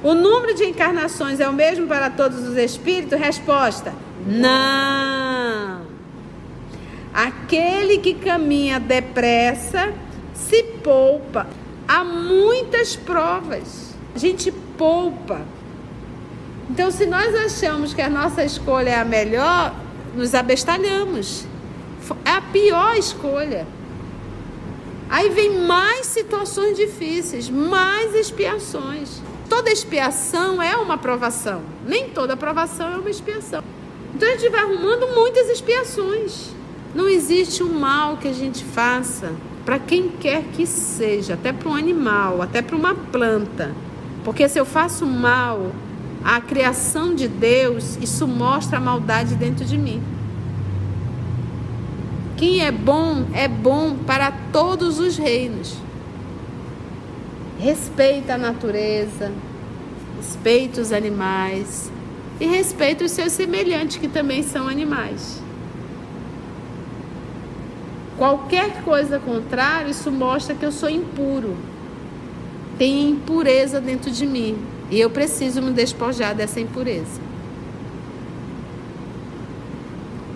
O 0.00 0.14
número 0.14 0.55
de 0.55 0.66
encarnações 0.66 1.40
é 1.40 1.48
o 1.48 1.53
mesmo 1.53 1.88
para 1.88 2.09
todos 2.09 2.46
os 2.46 2.57
espíritos? 2.57 3.18
Resposta: 3.18 3.92
não. 4.24 5.81
Aquele 7.12 7.98
que 7.98 8.14
caminha 8.14 8.79
depressa 8.79 9.92
se 10.33 10.62
poupa 10.85 11.48
há 11.90 12.05
muitas 12.05 12.94
provas. 12.94 13.92
A 14.14 14.18
gente 14.18 14.53
poupa. 14.79 15.40
Então, 16.70 16.88
se 16.88 17.05
nós 17.05 17.35
achamos 17.35 17.92
que 17.92 18.00
a 18.00 18.09
nossa 18.09 18.44
escolha 18.44 18.90
é 18.90 19.00
a 19.00 19.05
melhor, 19.05 19.74
nos 20.14 20.33
abestalhamos. 20.33 21.44
É 22.24 22.31
a 22.31 22.40
pior 22.40 22.96
escolha. 22.96 23.66
Aí 25.09 25.31
vem 25.31 25.66
mais 25.66 26.07
situações 26.07 26.76
difíceis, 26.76 27.50
mais 27.50 28.14
expiações. 28.14 29.20
Toda 29.48 29.68
expiação 29.68 30.62
é 30.62 30.76
uma 30.76 30.96
provação. 30.96 31.62
Nem 31.85 32.11
toda 32.11 32.37
provação 32.37 32.92
é 32.92 32.96
uma 32.98 33.11
expiação. 33.11 33.64
Então 34.14 34.29
a 34.29 34.37
gente 34.37 34.48
vai 34.48 34.61
arrumando 34.61 35.12
muitas 35.12 35.48
expiações. 35.48 36.50
Não 36.94 37.09
existe 37.09 37.64
um 37.64 37.81
mal 37.81 38.16
que 38.16 38.29
a 38.29 38.33
gente 38.33 38.64
faça 38.64 39.33
para 39.64 39.79
quem 39.79 40.09
quer 40.09 40.42
que 40.53 40.66
seja, 40.66 41.35
até 41.35 41.53
para 41.53 41.68
um 41.68 41.75
animal, 41.75 42.42
até 42.42 42.62
para 42.62 42.77
uma 42.77 42.94
planta. 42.94 43.73
Porque 44.25 44.49
se 44.49 44.59
eu 44.59 44.64
faço 44.64 45.07
mal 45.07 45.73
à 46.25 46.40
criação 46.40 47.14
de 47.14 47.29
Deus, 47.29 47.96
isso 48.01 48.27
mostra 48.27 48.79
a 48.79 48.81
maldade 48.81 49.35
dentro 49.35 49.64
de 49.64 49.79
mim. 49.79 50.03
Quem 52.37 52.64
é 52.64 52.73
bom 52.73 53.27
é 53.35 53.46
bom 53.46 53.96
para 54.07 54.33
todos 54.53 54.99
os 54.99 55.18
reinos. 55.18 55.77
Respeita 57.59 58.35
a 58.35 58.38
natureza, 58.38 59.31
respeita 60.16 60.81
os 60.81 60.92
animais 60.92 61.92
e 62.40 62.46
respeita 62.46 63.05
os 63.05 63.11
seus 63.11 63.33
semelhantes 63.33 63.99
que 63.99 64.09
também 64.09 64.42
são 64.42 64.66
animais. 64.66 65.42
Qualquer 68.20 68.83
coisa 68.83 69.18
contrária, 69.18 69.88
isso 69.88 70.12
mostra 70.12 70.54
que 70.54 70.62
eu 70.62 70.70
sou 70.70 70.90
impuro. 70.90 71.56
Tem 72.76 73.09
impureza 73.09 73.80
dentro 73.80 74.11
de 74.11 74.26
mim 74.26 74.59
e 74.90 75.00
eu 75.00 75.09
preciso 75.09 75.62
me 75.62 75.72
despojar 75.72 76.35
dessa 76.35 76.61
impureza. 76.61 77.18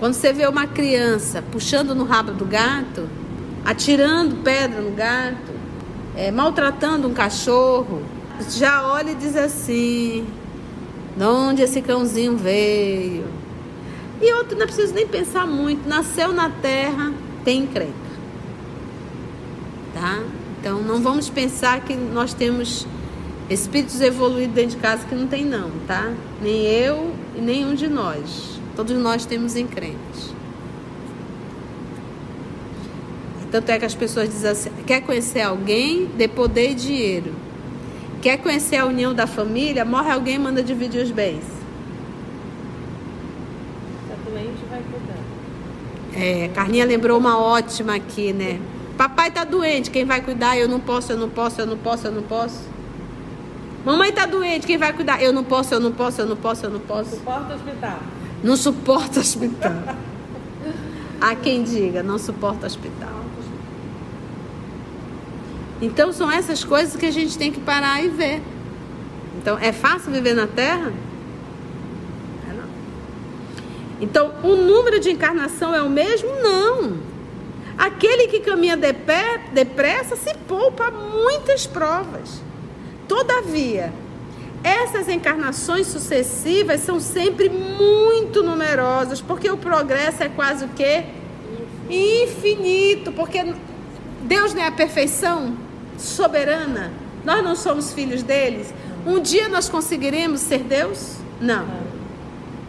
Quando 0.01 0.15
você 0.15 0.33
vê 0.33 0.47
uma 0.47 0.67
criança 0.67 1.45
puxando 1.53 1.95
no 1.95 2.05
rabo 2.05 2.33
do 2.33 2.47
gato, 2.47 3.07
atirando 3.67 4.37
pedra 4.37 4.81
no 4.81 4.93
gato, 4.93 5.53
é, 6.17 6.31
maltratando 6.31 7.07
um 7.07 7.13
cachorro, 7.13 8.01
já 8.49 8.91
olha 8.91 9.11
e 9.11 9.15
diz 9.15 9.37
assim: 9.37 10.27
de 11.19 11.23
onde 11.23 11.61
esse 11.61 11.83
cãozinho 11.83 12.35
veio? 12.35 13.27
E 14.23 14.33
outro, 14.33 14.57
não 14.59 14.65
preciso 14.65 14.95
nem 14.95 15.07
pensar 15.07 15.47
muito, 15.47 15.87
nasceu 15.87 16.33
na 16.33 16.49
terra, 16.49 17.13
tem 17.45 17.63
encrenca. 17.63 17.93
Tá? 19.93 20.23
Então 20.61 20.83
não 20.83 21.01
vamos 21.01 21.29
pensar 21.29 21.81
que 21.83 21.95
nós 21.95 22.33
temos 22.35 22.87
espíritos 23.49 24.01
evoluídos 24.01 24.55
dentro 24.55 24.77
de 24.77 24.83
casa 24.83 25.07
que 25.07 25.15
não 25.15 25.27
tem 25.27 25.45
não, 25.45 25.71
tá? 25.87 26.13
Nem 26.43 26.63
eu 26.63 27.13
e 27.37 27.41
nenhum 27.41 27.75
de 27.75 27.89
nós. 27.89 28.59
Todos 28.75 28.97
nós 28.97 29.27
temos 29.27 29.57
encrenques. 29.57 30.35
Tanto 33.55 33.71
é 33.71 33.79
que 33.79 33.85
as 33.85 33.95
pessoas 33.95 34.29
dizem 34.29 34.51
assim: 34.51 34.71
quer 34.85 35.01
conhecer 35.03 35.43
alguém, 35.43 36.07
dê 36.17 36.27
poder 36.27 36.73
e 36.73 36.75
dinheiro. 36.75 37.33
Quer 38.21 38.39
conhecer 38.39 38.77
a 38.77 38.85
união 38.87 39.15
da 39.15 39.29
família, 39.29 39.85
morre 39.85 40.11
alguém 40.11 40.41
manda 40.41 40.61
dividir 40.61 41.01
os 41.01 41.13
bens. 41.13 41.45
Tá 44.09 44.17
doente, 44.29 44.59
vai 44.69 44.83
cuidar. 44.91 45.23
É, 46.17 46.49
Carlinha 46.55 46.85
lembrou 46.85 47.19
uma 47.19 47.39
ótima 47.39 47.95
aqui, 47.95 48.33
né? 48.33 48.61
Papai 48.97 49.31
tá 49.31 49.45
doente, 49.45 49.91
quem 49.91 50.05
vai 50.05 50.21
cuidar? 50.21 50.57
Eu 50.57 50.69
não 50.69 50.79
posso, 50.79 51.13
eu 51.13 51.19
não 51.19 51.29
posso, 51.29 51.61
eu 51.61 51.67
não 51.67 51.77
posso, 51.77 52.07
eu 52.07 52.13
não 52.13 52.23
posso. 52.23 52.61
Mamãe 53.85 54.13
tá 54.13 54.25
doente, 54.25 54.67
quem 54.67 54.79
vai 54.79 54.93
cuidar? 54.93 55.21
Eu 55.23 55.33
não 55.33 55.45
posso, 55.45 55.75
eu 55.75 55.81
não 55.81 55.93
posso, 55.93 56.21
eu 56.21 56.27
não 56.27 56.37
posso, 56.37 56.67
eu 56.67 56.71
não 56.71 56.81
posso. 56.81 57.11
Suporta 57.11 57.53
o 57.53 57.57
hospital. 57.57 57.99
Não 58.43 58.57
suporta 58.57 59.21
hospital. 59.21 59.97
Há 61.21 61.35
quem 61.35 61.65
diga, 61.65 62.03
não 62.03 62.19
suporta 62.19 62.67
hospital. 62.67 63.25
Então 65.83 66.13
são 66.13 66.31
essas 66.31 66.63
coisas 66.65 66.97
que 66.97 67.05
a 67.05 67.11
gente 67.11 67.37
tem 67.37 67.51
que 67.51 67.61
parar 67.61 68.03
e 68.03 68.09
ver. 68.09 68.41
Então, 69.39 69.59
é 69.59 69.73
fácil 69.73 70.13
viver 70.13 70.35
na 70.35 70.47
Terra? 70.47 70.93
Então, 74.05 74.35
o 74.43 74.55
número 74.55 75.01
de 75.01 75.11
encarnação 75.11 75.75
é 75.75 75.81
o 75.81 75.89
mesmo? 75.89 76.29
Não. 76.43 76.99
Aquele 77.77 78.29
que 78.29 78.41
caminha 78.41 78.77
depressa 78.77 80.15
se 80.15 80.35
poupa 80.47 80.91
muitas 80.91 81.67
provas. 81.67 82.43
Todavia, 83.09 83.95
essas 84.63 85.09
encarnações 85.09 85.87
sucessivas 85.87 86.81
são 86.81 87.01
sempre 87.01 87.49
muito 87.49 88.43
numerosas, 88.43 89.23
porque 89.23 89.51
o 89.51 89.57
progresso 89.57 90.23
é 90.23 90.29
quase 90.29 90.67
o 90.67 90.69
quê? 90.69 91.05
Infinito, 91.89 93.11
porque 93.11 93.55
Deus 94.21 94.53
não 94.53 94.63
é 94.63 94.67
a 94.67 94.73
perfeição 94.73 95.57
soberana. 95.97 96.93
Nós 97.25 97.43
não 97.43 97.57
somos 97.57 97.95
filhos 97.95 98.23
deles. 98.23 98.73
Um 99.07 99.19
dia 99.19 99.49
nós 99.49 99.67
conseguiremos 99.67 100.41
ser 100.41 100.59
Deus? 100.59 101.17
Não. 101.41 101.94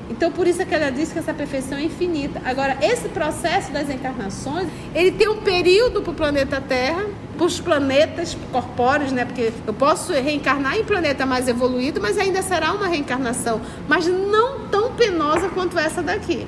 Então 0.10 0.32
por 0.32 0.48
isso 0.48 0.62
é 0.62 0.66
que 0.66 0.76
ela 0.76 0.92
diz 0.92 1.12
que 1.12 1.20
essa 1.20 1.34
perfeição 1.34 1.78
é 1.78 1.84
infinita. 1.84 2.42
Agora, 2.46 2.78
esse 2.82 3.10
processo 3.10 3.72
das 3.72 3.90
encarnações, 3.90 4.68
ele 4.94 5.12
tem 5.12 5.28
um 5.28 5.38
período 5.38 6.02
para 6.02 6.12
o 6.12 6.16
planeta 6.16 6.62
Terra 6.62 7.06
para 7.36 7.46
os 7.46 7.60
planetas 7.60 8.36
corpóreos, 8.52 9.12
né? 9.12 9.26
Porque 9.26 9.52
eu 9.66 9.74
posso 9.74 10.14
reencarnar 10.14 10.78
em 10.78 10.84
planeta 10.84 11.26
mais 11.26 11.48
evoluído, 11.48 12.02
mas 12.02 12.18
ainda 12.18 12.42
será 12.42 12.72
uma 12.74 12.88
reencarnação, 12.88 13.62
mas 13.88 14.08
não 14.08 14.68
tão 14.70 14.94
penosa 14.94 15.50
quanto 15.50 15.78
essa 15.78 16.02
daqui. 16.02 16.48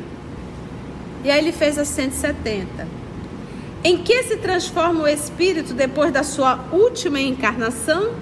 E 1.23 1.29
aí 1.29 1.39
ele 1.39 1.51
fez 1.51 1.77
as 1.77 1.87
170. 1.89 2.87
Em 3.83 3.97
que 3.97 4.23
se 4.23 4.37
transforma 4.37 5.03
o 5.03 5.07
espírito 5.07 5.73
depois 5.73 6.11
da 6.11 6.23
sua 6.23 6.65
última 6.71 7.19
encarnação? 7.19 8.13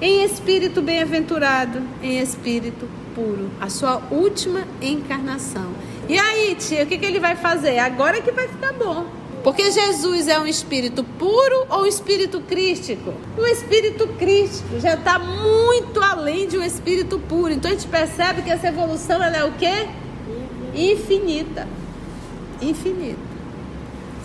Em 0.00 0.24
espírito 0.24 0.82
bem-aventurado, 0.82 1.80
em 2.02 2.18
espírito 2.18 2.86
puro, 3.16 3.50
a 3.58 3.70
sua 3.70 4.02
última 4.10 4.64
encarnação. 4.82 5.72
E 6.06 6.18
aí, 6.18 6.54
tia, 6.54 6.84
o 6.84 6.86
que, 6.86 6.98
que 6.98 7.06
ele 7.06 7.18
vai 7.18 7.34
fazer? 7.34 7.78
Agora 7.78 8.20
que 8.20 8.30
vai 8.30 8.46
ficar 8.46 8.74
bom. 8.74 9.06
Porque 9.42 9.70
Jesus 9.70 10.28
é 10.28 10.38
um 10.38 10.46
espírito 10.46 11.02
puro 11.02 11.66
ou 11.70 11.82
um 11.82 11.86
espírito 11.86 12.40
crístico? 12.40 13.14
Um 13.38 13.46
espírito 13.46 14.06
crístico 14.18 14.78
já 14.78 14.94
está 14.94 15.18
muito 15.18 16.02
além 16.02 16.46
de 16.46 16.58
um 16.58 16.62
espírito 16.62 17.18
puro. 17.20 17.52
Então 17.52 17.70
a 17.70 17.74
gente 17.74 17.86
percebe 17.86 18.42
que 18.42 18.50
essa 18.50 18.68
evolução 18.68 19.22
ela 19.22 19.36
é 19.36 19.44
o 19.44 19.52
quê? 19.52 19.88
Infinita. 20.74 21.66
Infinita. 22.60 23.18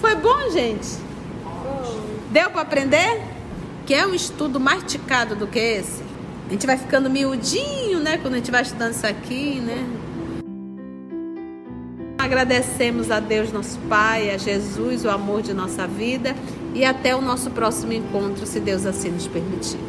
Foi 0.02 0.16
bom, 0.16 0.50
gente? 0.50 0.98
Deu 2.32 2.50
para 2.50 2.62
aprender? 2.62 3.22
Que 3.86 3.94
é 3.94 4.06
um 4.06 4.14
estudo 4.14 4.60
masticado 4.60 5.36
do 5.36 5.48
que 5.48 5.60
esse? 5.60 6.11
A 6.52 6.54
gente 6.54 6.68
vai 6.68 6.78
ficando 6.78 7.10
miudinho, 7.10 8.02
né? 8.02 8.18
Quando 8.18 8.34
a 8.34 8.38
gente 8.38 8.52
vai 8.52 8.62
estudando 8.62 8.92
isso 8.92 9.08
aqui, 9.08 9.62
né? 9.62 9.88
Agradecemos 12.18 13.10
a 13.10 13.22
Deus, 13.22 13.54
nosso 13.54 13.80
Pai, 13.88 14.32
a 14.32 14.38
Jesus, 14.38 15.06
o 15.06 15.10
amor 15.10 15.42
de 15.42 15.54
nossa 15.54 15.88
vida 15.88 16.36
e 16.76 16.84
até 16.84 17.16
o 17.16 17.22
nosso 17.22 17.52
próximo 17.52 17.94
encontro, 17.94 18.46
se 18.46 18.60
Deus 18.60 18.86
assim 18.86 19.12
nos 19.12 19.28
permitir. 19.28 19.80